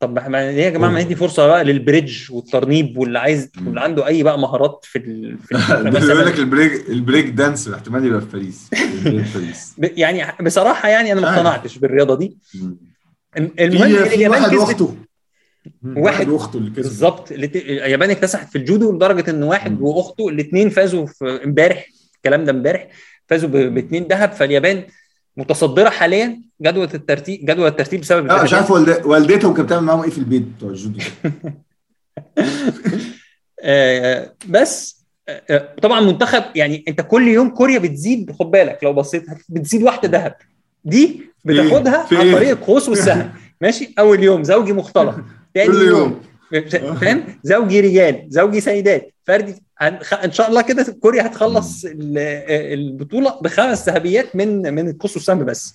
طب 0.00 0.18
ليه 0.18 0.62
يا 0.64 0.70
جماعة 0.70 0.90
ما 0.90 1.02
ندي 1.02 1.14
فرصة 1.14 1.46
بقى 1.46 1.64
لل 1.64 1.81
bridge 1.81 2.32
والترنيب 2.32 2.98
واللي 2.98 3.18
عايز. 3.18 3.50
واللي 3.66 3.80
عنده 3.80 4.06
أي 4.06 4.22
بقى 4.22 4.38
مهارات 4.38 4.80
في 4.84 4.98
ال... 4.98 5.38
في. 5.38 5.54
بيقول 5.90 6.26
لك 6.26 6.38
ال 6.38 6.46
break 6.46 6.88
ال 6.88 6.94
break 6.94 7.26
dance 7.26 7.68
احتمال 7.68 8.04
يبقى 8.06 8.20
في 8.20 8.26
باريس. 8.26 9.74
يعني 10.02 10.44
بصراحة 10.44 10.88
يعني 10.88 11.12
أنا 11.12 11.20
ما. 11.20 11.36
اقتنعتش 11.36 11.78
بالرياضة 11.78 12.14
دي. 12.16 12.38
المهم 13.36 14.04
في 14.04 14.14
اليابان 14.14 14.42
واحد 14.42 14.54
واخته. 14.54 14.94
واحد. 15.84 16.28
واخته 16.28 16.56
اللي 16.56 16.70
كسب 16.70 16.82
بالظبط. 16.82 17.32
اليابان 17.32 18.10
اكتسحت 18.10 18.48
في 18.50 18.58
الجودو 18.58 18.92
لدرجة 18.92 19.30
إن 19.30 19.42
واحد. 19.42 19.80
وأخته 19.80 20.28
الاثنين 20.28 20.70
فازوا 20.70 21.06
في 21.06 21.40
امبارح 21.44 21.86
الكلام 22.16 22.44
ده 22.44 22.52
امبارح 22.52 22.88
فازوا 23.28 23.48
باثنين 23.50 24.02
ذهب. 24.04 24.32
فاليابان 24.32 24.84
متصدرة 25.36 25.88
حاليا 25.88 26.42
جدول 26.62 26.88
الترتيب 26.94 27.40
جدول 27.46 27.66
الترتيب 27.66 28.00
بسبب 28.00 28.26
لا 28.26 28.42
مش. 28.42 28.54
عارف 28.54 28.70
والد- 28.70 29.06
والدتهم 29.06 29.54
كانت 29.54 29.66
بتعمل 29.66 29.86
معاهم 29.86 30.02
إيه 30.02 30.10
في 30.10 30.18
البيت 30.18 30.42
بتوع 30.42 30.70
الجودو 30.70 30.98
آه، 33.62 34.34
بس 34.48 35.04
آه، 35.28 35.42
آه، 35.50 35.74
طبعا 35.82 36.00
منتخب 36.00 36.42
يعني 36.54 36.84
أنت 36.88 37.00
كل 37.00 37.28
يوم 37.28 37.48
كوريا 37.50 37.78
بتزيد 37.78 38.32
خد 38.32 38.50
بالك 38.50 38.78
لو 38.84 38.92
بصيت 38.92 39.24
بتزيد 39.48 39.82
واحدة 39.82 40.08
ذهب. 40.18 40.34
دي 40.86 41.20
بتاخدها 41.44 42.06
عن؟ 42.12 42.32
طريق 42.32 42.50
القوس 42.50 42.88
والسهم. 42.88 43.32
ماشي؟ 43.62 43.94
أول 43.98 44.22
يوم 44.22 44.42
زوجي 44.44 44.72
مختلط. 44.72 45.14
تاني 45.54 45.66
كل 45.72 45.82
يوم 45.88 46.20
فاهم؟ 47.00 47.24
زوجي 47.42 47.80
رجال 47.80 48.26
زوجي 48.28 48.60
سيدات. 48.60 49.14
فردي 49.26 49.54
إن 50.24 50.32
شاء 50.32 50.48
الله 50.48 50.62
كده 50.62 50.96
كوريا 51.00 51.26
هتخلص 51.26 51.84
ال- 51.84 52.14
آه، 52.18 52.74
البطولة 52.74 53.38
بخمس 53.42 53.88
ذهبيات 53.88 54.36
من 54.36 54.74
من 54.74 54.88
القوس 54.88 55.16
والسهم 55.16 55.44
بس. 55.44 55.74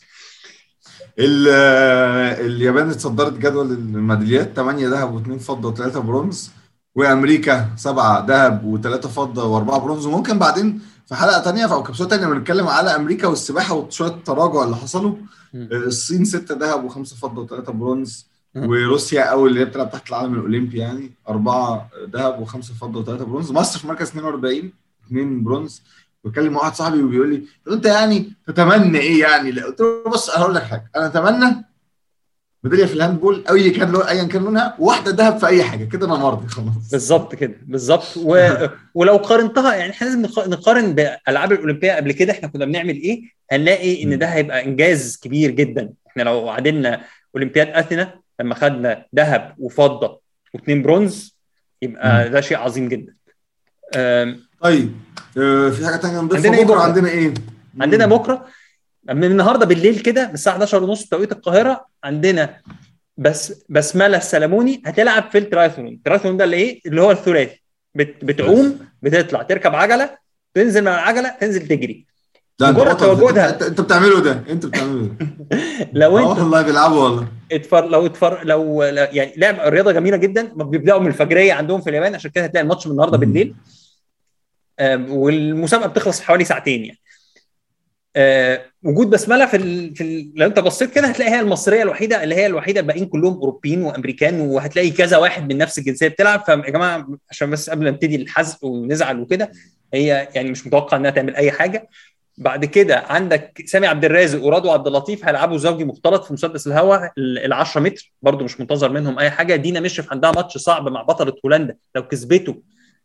ال- 1.20 1.48
آه، 1.52 2.42
اليابان 2.46 2.90
اتصدرت 2.90 3.34
جدول 3.38 3.72
الميداليات. 3.72 4.52
8 4.56 4.88
ذهب 4.88 5.24
و2 5.24 5.40
فضة 5.44 5.76
و3 5.76 5.98
برونز. 5.98 6.52
وأمريكا 6.96 7.70
7 7.78 8.26
ذهب 8.26 8.80
و3 8.84 9.08
فضة 9.08 9.60
و4 9.60 9.78
برونز. 9.80 10.06
وممكن 10.06 10.40
بعدين 10.40 10.82
في 11.12 11.18
حلقة 11.18 11.42
ثانية 11.42 11.74
أو 11.74 11.84
كبسوله 11.84 12.10
ثانية 12.10 12.28
بنتكلم 12.28 12.68
على 12.68 12.96
أمريكا 12.96 13.28
والسباحة 13.28 13.76
وشوية 13.76 14.10
التراجع 14.10 14.64
اللي 14.64 14.76
حصلوا. 14.76 15.16
آه، 15.56 15.68
الصين 15.72 16.26
6 16.26 16.56
ذهب 16.56 16.90
و5 16.90 17.16
فضة 17.16 17.48
و3 17.48 17.72
برونز. 17.72 18.28
وروسيا 18.56 19.22
أول 19.24 19.50
اللي 19.50 19.60
هي 19.60 19.66
بتلعب 19.66 19.92
تحت 19.92 20.10
العالم 20.10 20.34
الأولمبي 20.34 20.78
يعني. 20.78 21.12
4 21.30 21.90
ذهب 22.14 22.46
و5 22.48 22.58
فضة 22.58 23.18
و3 23.18 23.24
برونز. 23.24 23.52
مصر 23.52 23.80
في 23.80 23.88
مركز 23.88 24.08
42 24.08 24.74
2 25.08 25.44
برونز. 25.44 25.82
بكلم 26.24 26.56
واحد 26.56 26.76
صاحبي 26.76 27.04
وبيقول 27.04 27.30
لي 27.30 27.44
أنت 27.74 27.86
يعني 27.86 28.34
تتمنى 28.48 29.00
إيه 29.00 29.22
يعني؟ 29.22 29.52
قلت 29.62 29.82
له 29.82 30.04
بص 30.12 30.30
أنا 30.30 30.44
هقول 30.44 30.56
لك 30.56 30.64
حاجة. 30.64 30.92
أنا 30.96 31.06
أتمنى 31.06 31.66
ميدالية 32.64 32.86
في 32.86 32.94
الهاندبول 32.94 33.44
أي 33.50 33.70
كان 33.70 33.92
لون 33.92 34.02
ايا 34.04 34.24
كان 34.24 34.44
لونها 34.44 34.76
وواحده 34.80 35.12
ذهب 35.12 35.38
في 35.38 35.48
أي 35.48 35.64
حاجة 35.64 35.86
كده 35.86 36.06
أنا 36.08 36.16
مرضي 36.16 36.48
خلاص. 36.48 36.92
بالظبط 36.92 37.36
كده 37.36 37.56
بالظبط. 37.66 38.18
و... 38.18 38.50
ولو 38.96 39.18
قارنتها 39.18 39.76
يعني 39.76 39.92
إحنا 39.92 40.06
لازم 40.08 40.22
نق- 40.26 40.48
نقارن 40.48 40.94
بالألعاب 40.96 41.52
الأولمبية 41.52 41.92
قبل 41.94 42.12
كده 42.12 42.32
إحنا 42.34 42.48
كنا 42.48 42.66
بنعمل 42.66 42.96
إيه؟ 42.96 43.22
هنلاقي 43.52 44.04
إن 44.04 44.18
ده 44.20 44.26
هيبقى 44.28 44.66
إنجاز 44.66 45.18
كبير 45.24 45.52
جدا. 45.52 45.90
إحنا 46.08 46.24
لو 46.24 46.50
عدلنا 46.50 47.02
أولمبياد 47.36 47.68
أثينا 47.68 48.14
لما 48.40 48.56
خدنا 48.56 49.06
ذهب 49.16 49.56
وفضة 49.58 50.22
واثنين 50.54 50.82
برونز 50.82 51.38
يبقى 51.82 52.30
ده 52.30 52.42
شيء 52.42 52.58
عظيم 52.58 52.88
جدا. 52.90 53.14
أم، 53.96 54.40
طيب 54.62 54.92
آه، 55.38 55.70
في 55.70 55.86
حاجة 55.86 55.96
ثانية 55.98 56.22
نضيفها 56.22 56.38
عندنا 56.52 56.58
إيه 56.58 56.66
بكرة؟ 56.66 56.80
عندنا 56.82 57.10
إيه؟ 57.10 57.34
عندنا 57.80 58.06
بكرة 58.06 58.46
من 59.10 59.24
النهارده 59.24 59.66
بالليل 59.66 60.00
كده 60.00 60.28
من 60.28 60.34
الساعة 60.34 60.54
11 60.54 60.84
ونص 60.84 61.06
توقيت 61.06 61.32
القاهرة 61.32 61.91
عندنا 62.04 62.58
بس 63.18 63.64
بسملة 63.70 64.18
السلموني 64.18 64.82
هتلعب 64.86 65.32
في 65.32 65.38
ال 65.38 65.43
triathlon 65.43 65.88
ال 65.88 65.93
triathlon 65.93 66.38
ده 66.38 66.44
اللي 66.44 66.58
إيه 66.58 66.82
اللي 66.86 67.02
هو 67.02 67.12
الثلاثي 67.12 67.62
بت 67.96 68.26
بتعوم 68.26 68.80
بتطلع 69.02 69.42
تركب 69.44 69.76
عجلة 69.76 70.18
تنزل 70.54 70.82
من 70.82 70.88
العجلة 70.88 71.30
تنزل 71.40 71.68
تجري 71.68 72.06
ده 72.60 72.72
مجرد. 72.72 72.98
تواجدها. 72.98 73.68
انت, 73.68 73.82
بتعمله 73.82 74.20
ده 74.20 74.44
أنت 74.50 74.66
بتعمله 74.66 75.08
ده 75.08 75.28
لو 75.94 76.18
انت 76.20 76.40
والله 76.40 76.62
بيلعبوا 76.62 77.04
والله 77.04 77.28
اتفر 77.52 77.90
لو 77.90 78.06
اتفر 78.06 78.44
لو 78.46 78.84
يعني 78.84 79.34
لعب 79.38 79.56
رياضة 79.60 79.92
جميلة 79.92 80.18
جدا 80.18 80.44
بيبدأوا 80.56 81.00
من 81.00 81.08
الفجرية 81.08 81.54
عندهم 81.54 81.82
في 81.82 81.90
اليابان 81.90 82.16
عشان 82.16 82.32
كده 82.32 82.44
هتلاقي 82.44 82.64
الماتش 82.64 82.86
من 82.88 82.92
النهارده. 82.92 83.18
بالليل 83.18 83.56
والمسابقة 85.10 85.88
بتخلص 85.88 86.20
في 86.20 86.26
حوالي 86.26 86.44
ساعتين 86.46 86.86
يعني 86.86 87.00
آه، 88.16 88.66
وجود 88.84 89.10
بسملة 89.10 89.46
في 89.46 89.58
ال... 89.58 89.96
في 89.96 90.04
ال... 90.04 90.32
لو 90.36 90.48
انت 90.48 90.60
بصيت 90.60 90.92
كده 90.92 91.08
هتلاقي 91.08 91.32
هي 91.32 91.40
المصرية 91.40 91.82
الوحيدة 91.84 92.24
اللي 92.24 92.36
هي 92.36 92.46
الوحيدة 92.46 92.80
الباقيين 92.80 93.06
كلهم 93.06 93.34
أوروبيين 93.34 93.84
وأمريكان 93.84 94.42
وهتلاقي 94.42 94.90
كذا 94.92 95.18
واحد 95.18 95.54
من 95.54 95.58
نفس 95.58 95.78
الجنسية 95.80 96.08
بتلعب. 96.08 96.40
فيا 96.46 96.56
جماعة 96.56 97.08
عشان 97.30 97.50
بس 97.52 97.70
قبل 97.70 97.84
ما 97.84 97.92
نبتدي 97.92 98.16
الحزق 98.16 98.66
ونزعل 98.66 99.20
وكده 99.20 99.52
هي 99.94 100.28
يعني 100.36 100.52
مش 100.52 100.68
متوقع 100.68 100.98
إنها 100.98 101.12
تعمل 101.12 101.36
أي 101.36 101.52
حاجة. 101.52 101.90
بعد 102.38 102.66
كده 102.66 102.98
عندك 103.10 103.64
سامي 103.66 103.88
عبد 103.88 104.06
الرازق 104.06 104.44
ورضوى 104.44 104.72
عبد 104.72 104.88
اللطيف 104.88 105.26
هيلعبوا 105.26 105.58
زوجي 105.58 105.86
مختلط 105.86 106.24
في 106.24 106.34
مسدس 106.34 106.68
الهواء 106.68 107.12
ال 107.18 107.54
10 107.54 107.82
متر. 107.82 108.12
برضو 108.22 108.44
مش 108.44 108.60
منتظر 108.60 108.90
منهم 108.92 109.20
أي 109.20 109.30
حاجة. 109.32 109.56
دينا 109.56 109.80
مشرف 109.80 110.12
عندها 110.12 110.32
ماتش 110.32 110.58
صعب 110.58 110.88
مع 110.90 111.02
بطلة 111.02 111.34
هولندا. 111.46 111.76
لو 111.96 112.08
كسبته 112.08 112.62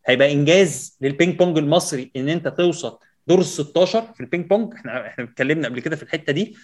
هيبقى 0.06 0.32
إنجاز 0.32 0.96
للبينج 1.00 1.38
بونج 1.38 1.58
المصري 1.58 2.10
إن 2.16 2.28
أنت 2.28 2.48
توصل 2.48 2.98
دور 3.26 3.38
ال 3.38 3.44
16 3.44 4.04
في 4.14 4.20
ال 4.20 4.25
ping 4.25 4.46
pong. 4.46 4.74
إحنا 4.74 5.06
إحنا 5.06 5.24
اتكلمنا 5.24 5.68
قبل 5.68 5.80
كده 5.80 5.96
في 5.96 6.02
الحتة 6.02 6.32
دي. 6.32 6.56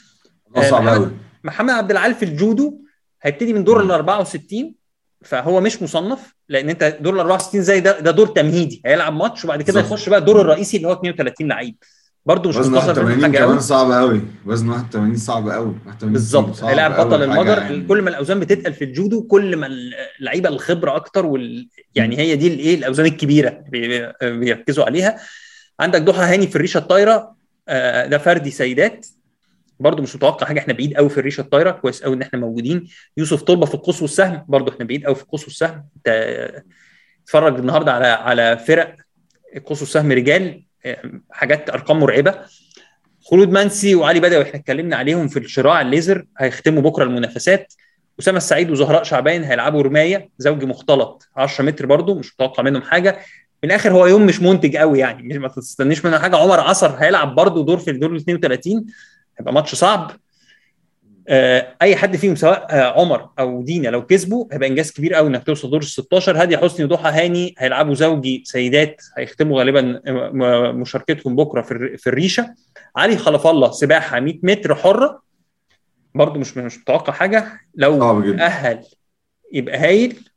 صعب 0.70 0.82
محمد- 0.82 1.12
محمد 1.44 1.70
عبد 1.70 1.90
العال 1.90 2.14
في 2.14 2.24
الجودو 2.24 2.78
هيبتدي 3.22 3.52
من 3.52 3.64
دور 3.64 3.82
ال 3.82 3.90
64 3.90 4.74
فهو 5.24 5.60
مش 5.60 5.82
مصنف 5.82 6.34
لأن 6.48 6.68
أنت 6.70 6.98
دور 7.00 7.14
ال 7.14 7.20
64 7.20 7.62
زي 7.62 7.80
ده 7.80 8.00
ده 8.00 8.10
دور 8.10 8.26
تمهيدي. 8.26 8.82
هيلعب 8.86 9.12
ماتش 9.12 9.44
وبعد 9.44 9.62
كده. 9.62 9.80
يخش 9.80 10.08
بقى 10.08 10.18
الدور 10.18 10.40
الرئيسي 10.40 10.76
اللي 10.76 10.88
هو 10.88 10.92
32 10.92 11.48
لعيب. 11.48 11.76
برضه 12.26 12.48
مش 12.48 12.56
وزن 12.56 12.72
مصنف 12.72 12.88
81 12.88 13.22
حاجة 13.22 13.38
كمان 13.38 13.60
صعب 13.60 13.92
قوي 13.92 14.20
وزن 14.46 14.68
81 14.68 15.16
صعب 15.16 15.48
قوي 15.48 15.66
81 15.86 16.12
بالظبط. 16.12 16.64
هيلاعب 16.64 17.06
بطل 17.06 17.22
المجر. 17.22 17.58
يعني. 17.58 17.84
كل 17.86 18.02
ما 18.02 18.10
الأوزان 18.10 18.40
بتتقل 18.40 18.72
في 18.72 18.84
الجودو 18.84 19.22
كل 19.22 19.56
ما 19.56 19.68
اللعيبه 20.20 20.48
الخبرة 20.48 20.96
أكتر 20.96 21.26
وال... 21.26 21.68
يعني 21.94 22.18
هي 22.18 22.36
دي 22.36 22.54
الايه 22.54 22.74
الأوزان 22.74 23.06
الكبيرة 23.06 23.64
بي- 23.68 24.12
بيركزوا 24.22 24.84
عليها. 24.84 25.18
عندك 25.82 26.02
ضحى 26.02 26.22
هاني 26.34 26.46
في 26.46 26.56
الريشه 26.56 26.78
الطايره 26.78 27.34
آه، 27.68 28.06
ده 28.06 28.18
فردي 28.18 28.50
سيدات. 28.50 29.06
برضه 29.80 30.02
مش 30.02 30.16
متوقع 30.16 30.46
حاجة 30.46 30.58
إحنا 30.58 30.72
بعيد 30.72 30.94
قوي 30.94 31.08
في 31.10 31.18
الريشه 31.18 31.40
الطايره 31.40 31.70
كويس 31.70 32.02
قوي 32.02 32.14
ان 32.16 32.22
إحنا 32.22 32.38
موجودين. 32.38 32.88
يوسف 33.16 33.42
طلبة 33.42 33.66
في 33.66 33.74
القوس 33.74 34.02
والسهم 34.02 34.44
برضه 34.48 34.72
إحنا 34.72 34.84
بعيد 34.84 35.04
قوي 35.06 35.14
في 35.14 35.22
القوس 35.22 35.44
والسهم. 35.44 35.84
انت 35.96 36.08
اتفرج 37.24 37.58
النهارده 37.58 37.92
على 37.92 38.06
على 38.06 38.58
فرق 38.58 38.96
القوس 39.56 39.80
والسهم 39.80 40.12
رجال 40.12 40.62
آه، 40.86 41.02
حاجات 41.30 41.70
أرقام 41.70 42.00
مرعبة. 42.00 42.34
خلود 43.24 43.48
منسي 43.48 43.94
وعلي 43.94 44.20
بدوي 44.20 44.42
إحنا 44.42 44.54
اتكلمنا 44.60 44.96
عليهم 44.96 45.28
في 45.28 45.38
الشراع 45.38 45.80
الليزر 45.80 46.26
هيختموا 46.38 46.82
بكرة 46.82 47.04
المنافسات. 47.04 47.74
أسامة 48.20 48.36
السعيد 48.38 48.70
وزهراء 48.70 49.02
شعبان 49.02 49.44
هيلعبوا 49.44 49.82
رماية 49.82 50.28
زوجي 50.38 50.66
مختلط 50.66 51.28
10 51.36 51.64
متر 51.64 51.86
برضو 51.86 52.14
مش 52.14 52.34
متوقع 52.34 52.62
منهم 52.62 52.82
حاجة. 52.82 53.18
من 53.64 53.70
الآخر 53.70 53.92
هو 53.92 54.06
يوم 54.06 54.26
مش 54.26 54.42
منتج 54.42 54.76
قوي 54.76 54.98
يعني 54.98 55.22
مش- 55.22 55.36
ما 55.36 55.48
تستنيش 55.48 56.04
منه 56.04 56.18
حاجة. 56.18 56.36
عمر 56.36 56.60
عصر 56.60 56.90
هيلعب 56.90 57.34
برضو 57.34 57.62
دور 57.62 57.76
في 57.78 57.90
الدور 57.90 58.10
ال 58.10 58.16
32 58.16 58.86
هيبقى 59.38 59.54
ماتش 59.54 59.74
صعب. 59.74 60.12
آه، 61.28 61.74
أي 61.82 61.96
حد 61.96 62.16
فيهم 62.16 62.34
سواء 62.36 62.66
آه، 62.70 63.00
عمر 63.00 63.28
أو 63.38 63.62
دينا 63.62 63.88
لو 63.88 64.06
كسبوا 64.06 64.46
هيبقى 64.52 64.68
إنجاز 64.68 64.90
كبير 64.92 65.14
قوي 65.14 65.28
إنك 65.28 65.44
توصل 65.44 65.70
دور 65.70 65.80
ال 65.80 65.86
16 65.86 66.36
هادي 66.42 66.58
حسني 66.58 66.84
وضحى 66.84 67.10
هاني 67.10 67.54
هيلعبوا 67.58 67.94
زوجي 67.94 68.42
سيدات 68.46 69.02
هيختموا 69.18 69.58
غالبا 69.58 70.00
آه، 70.06 70.72
مشاركتهم 70.72 71.36
بكرة 71.36 71.62
في 71.62 71.96
في 71.98 72.06
الريشة. 72.06 72.54
علي 72.96 73.16
خلف 73.16 73.46
الله 73.46 73.70
سباحة 73.70 74.20
100 74.20 74.38
متر 74.42 74.74
حرة. 74.74 75.22
برضو 76.14 76.38
مش 76.40 76.56
مش 76.56 76.78
متوقع 76.78 77.12
حاجة. 77.12 77.60
لو 77.74 77.98
أهل 78.40 78.84
يبقى 79.52 79.78
هايل. 79.78 80.28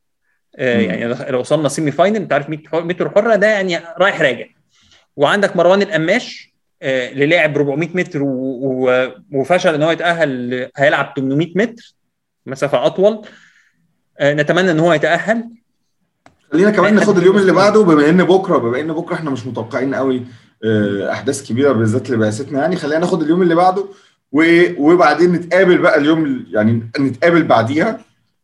يعني 0.58 1.32
لو 1.32 1.40
وصلنا 1.40 1.70
سيمي 1.70 1.92
فاينل 1.92 2.16
أنت 2.16 2.34
عارف 2.34 2.50
100 2.50 2.60
حر- 2.72 2.84
متر 2.84 3.10
حرة 3.10 3.36
ده 3.36 3.48
يعني 3.48 3.80
رايح 3.98 4.22
راجع. 4.22 4.46
وعندك 5.16 5.56
مروان 5.56 5.82
القماش 5.82 6.54
آه 6.82 7.10
اللي 7.12 7.26
لعب 7.26 7.56
400 7.58 7.90
متر 7.94 8.20
وفشل 9.34 9.74
إن 9.74 9.84
هو 9.84 9.92
يتأهل 9.92 10.70
هيلعب 10.78 11.14
800 11.16 11.52
متر 11.56 11.94
مسافة 12.46 12.86
أطول. 12.86 13.22
آه 14.20 14.34
نتمنى 14.34 14.72
إن 14.72 14.80
هو 14.80 14.94
يتأهل. 14.94 15.44
خلينا 16.52 16.72
كمان 16.72 16.96
ناخد 16.96 17.18
اليوم 17.18 17.38
اللي 17.38 17.52
بعده 17.52 17.84
بما 17.84 18.10
إن 18.10 18.24
بكرة 18.24 18.58
بما 18.58 18.80
إن 18.80 18.94
بكرة 18.94 19.16
إحنا 19.16 19.30
مش 19.30 19.46
متوقعين 19.48 19.96
قوي 19.96 20.22
آه، 20.66 21.12
أحداث 21.12 21.48
كبيرة 21.48 21.72
بالذات 21.72 22.10
لبعثتنا 22.10 22.60
يعني 22.62 22.76
خلينا 22.76 23.00
ناخد 23.00 23.22
اليوم 23.22 23.42
اللي 23.42 23.56
بعده 23.56 23.86
وبعدين 24.78 25.32
نتقابل 25.32 25.78
بقى 25.78 25.98
اليوم 26.00 26.26
ال- 26.26 26.46
يعني 26.56 26.90
نتقابل 27.00 27.44
بعديها. 27.44 28.00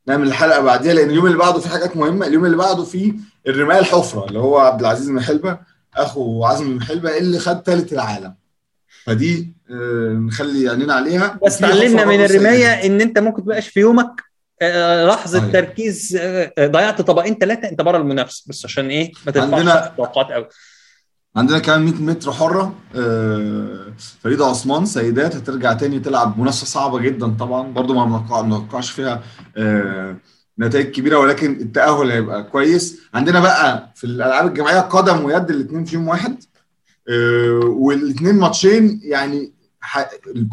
نعمل 0.07 0.27
الحلقة 0.27 0.61
بعديها 0.61 0.93
لأن 0.93 1.09
اليوم 1.09 1.25
اللي 1.25 1.37
بعده 1.37 1.59
في 1.59 1.69
حاجات 1.69 1.97
مهمة. 1.97 2.27
اليوم 2.27 2.45
اللي 2.45 2.57
بعده 2.57 2.83
في 2.83 3.13
الرماية 3.47 3.79
الحفرة 3.79 4.25
اللي 4.25 4.39
هو 4.39 4.57
عبد 4.57 4.79
العزيز 4.79 5.09
محلبه 5.09 5.57
أخو 5.97 6.43
عزمي 6.45 6.73
محلبه 6.73 7.17
اللي 7.17 7.39
خد 7.39 7.61
ثالث 7.65 7.93
العالم. 7.93 8.35
فدي 9.05 9.55
آه، 9.71 10.13
نخلي 10.27 10.69
عينينا 10.69 10.93
عليها. 10.93 11.39
بس 11.45 11.57
اتعلمنا 11.63 12.05
من 12.05 12.25
الرماية. 12.25 12.67
إن 12.85 13.01
أنت 13.01 13.19
ممكن 13.19 13.43
تبقاش 13.43 13.67
في 13.67 13.79
يومك 13.79 14.21
آه، 14.61 15.05
لحظة 15.07 15.39
صحيح. 15.39 15.51
تركيز 15.53 16.17
آه، 16.21 16.53
آه، 16.57 16.67
ضيعت 16.67 17.01
طبقين 17.01 17.35
ثلاثة 17.35 17.69
أنت 17.69 17.81
بره 17.81 17.97
المنافسة. 17.97 18.43
بس 18.47 18.65
عشان 18.65 18.89
إيه؟ 18.89 19.11
ما 19.25 19.33
عندنا- 19.41 19.93
توقعات 19.97 20.31
قوي 20.31 20.47
عندنا 21.35 21.59
كمان 21.59 21.81
100 21.85 21.93
متر 22.01 22.31
حرة 22.31 22.73
آه، 22.95 23.93
فريدة 24.21 24.45
عثمان 24.45 24.85
سيدات 24.85 25.35
هترجع 25.35 25.73
تاني 25.73 25.99
تلعب 25.99 26.39
منافسة 26.39 26.65
صعبة 26.65 26.99
جدا 26.99 27.27
طبعا 27.39 27.73
برضو 27.73 27.93
ما 27.93 28.05
بنتوقع- 28.05 28.41
ما 28.41 28.57
بنتوقعش 28.59 28.91
فيها 28.91 29.23
آه، 29.57 30.17
نتائج 30.59 30.91
كبيرة 30.91 31.17
ولكن 31.19 31.51
التأهل 31.51 32.11
هيبقى 32.11 32.43
كويس. 32.43 33.01
عندنا 33.13 33.39
بقى 33.39 33.91
في 33.95 34.03
الألعاب 34.03 34.47
الجماعية 34.47 34.79
قدم 34.79 35.25
ويد 35.25 35.49
الاثنين 35.49 35.85
فيهم 35.85 36.07
واحد 36.07 36.43
والاثنين 37.63 38.35
ماتشين 38.35 38.99
يعني 39.03 39.53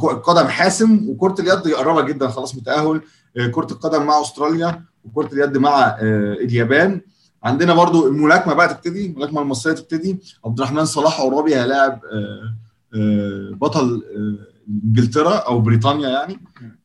القدم 0.02 0.46
حاسم 0.48 1.08
وكرة 1.08 1.34
اليد 1.40 1.74
قريبة 1.74 2.02
جدا 2.02 2.28
خلاص 2.28 2.56
متأهل 2.56 3.00
آه، 3.38 3.46
كرة 3.46 3.72
القدم 3.72 4.06
مع 4.06 4.20
أستراليا 4.20 4.84
وكرة 5.04 5.32
اليد 5.34 5.56
مع 5.56 5.80
آه، 5.86 6.32
اليابان. 6.32 7.00
عندنا 7.44 7.74
برضو 7.74 8.08
الملاكمه 8.08 8.54
بقى 8.54 8.68
تبتدي 8.74 9.06
الملاكمه 9.06 9.42
المصرية 9.42 9.74
تبتدي. 9.74 10.16
عبد 10.44 10.58
الرحمن 10.58 10.84
صلاح 10.84 11.20
عرابي 11.20 11.56
هيلاعب 11.56 12.00
آه، 12.12 12.54
آه، 12.94 13.50
بطل 13.54 14.02
آه، 14.16 14.58
انجلترا 14.84 15.34
أو 15.36 15.60
بريطانيا 15.60 16.08
يعني. 16.08 16.38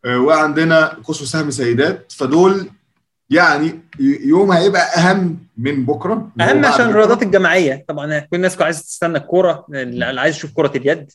وعندنا 0.06 0.86
قوس 1.04 1.22
وسهم 1.22 1.52
سيدات. 1.52 2.12
فدول 2.12 2.70
يعني 3.30 3.80
يوم 4.00 4.52
هيبقى 4.52 4.82
أهم 4.98 5.48
من 5.58 5.86
بكرة. 5.86 6.32
أهم 6.42 6.66
عشان. 6.66 6.90
الرياضات 6.90 7.24
الجماعية. 7.24 7.86
طبعا 7.88 8.20
كل 8.20 8.36
الناس 8.36 8.62
عايزة 8.62 8.82
تستنى 8.82 9.18
الكورة 9.18 9.66
اللي 9.74 10.22
عايز 10.22 10.36
يشوف 10.36 10.54
كرة 10.54 10.72
اليد. 10.78 11.12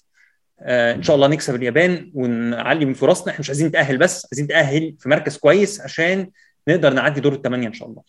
آه 0.60 0.94
إن 0.94 1.02
شاء 1.02 1.16
الله 1.16 1.28
نكسب 1.28 1.54
اليابان 1.54 2.10
ونعلي 2.14 2.84
من 2.84 2.94
فرصنا. 2.94 3.28
إحنا 3.30 3.40
مش 3.40 3.48
عايزين 3.48 3.66
نتأهل 3.66 3.98
بس 3.98 4.26
عايزين 4.32 4.44
نتأهل 4.44 4.94
في 4.98 5.08
مركز 5.08 5.36
كويس 5.36 5.80
عشان 5.80 6.30
نقدر 6.68 6.92
نعدي 6.92 7.20
دور 7.20 7.32
الثمانيه 7.32 7.66
إن 7.66 7.72
شاء 7.72 7.88
الله. 7.88 8.02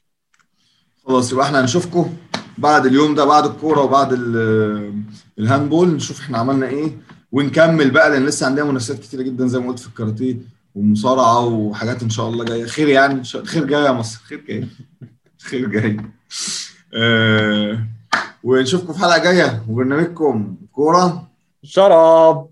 خلاص 1.10 1.32
يبقى 1.32 1.46
إحنا 1.46 1.62
هنشوفكم 1.62 2.14
بعد 2.58 2.86
اليوم 2.86 3.16
ده 3.16 3.26
بعد 3.26 3.46
الكورة 3.46 3.82
وبعد 3.82 4.14
ال- 4.14 4.94
الهاندبول 5.40 5.90
نشوف 5.96 6.20
إحنا 6.20 6.38
عملنا 6.38 6.68
إيه 6.68 6.98
ونكمل 7.32 7.92
بقى 7.92 8.10
لأن 8.10 8.26
لسه 8.26 8.46
عندنا 8.46 8.66
منافسات 8.66 9.00
كتيرة 9.00 9.22
جدا 9.22 9.48
زي 9.48 9.60
ما 9.60 9.68
قلت 9.68 9.80
في 9.80 9.88
الكاراتيه 9.88 10.38
ومصارعة 10.76 11.46
وحاجات 11.46 12.04
إن 12.04 12.10
شاء 12.10 12.30
الله 12.30 12.46
جاية. 12.46 12.66
خير 12.66 12.88
يعني 12.88 13.24
خير 13.24 13.66
جاي 13.66 13.84
يا 13.84 13.92
مصر. 13.92 14.20
خير 14.24 14.44
جاي. 14.48 14.68
خير 15.50 15.68
جاي. 15.70 15.98
آه 16.94 17.80
ونشوفكم 18.44 18.94
في 18.94 19.00
حلقة 19.00 19.18
جاية. 19.24 19.64
وبرنامجكم 19.70 20.56
كورة. 20.72 21.28
شراب. 21.64 22.48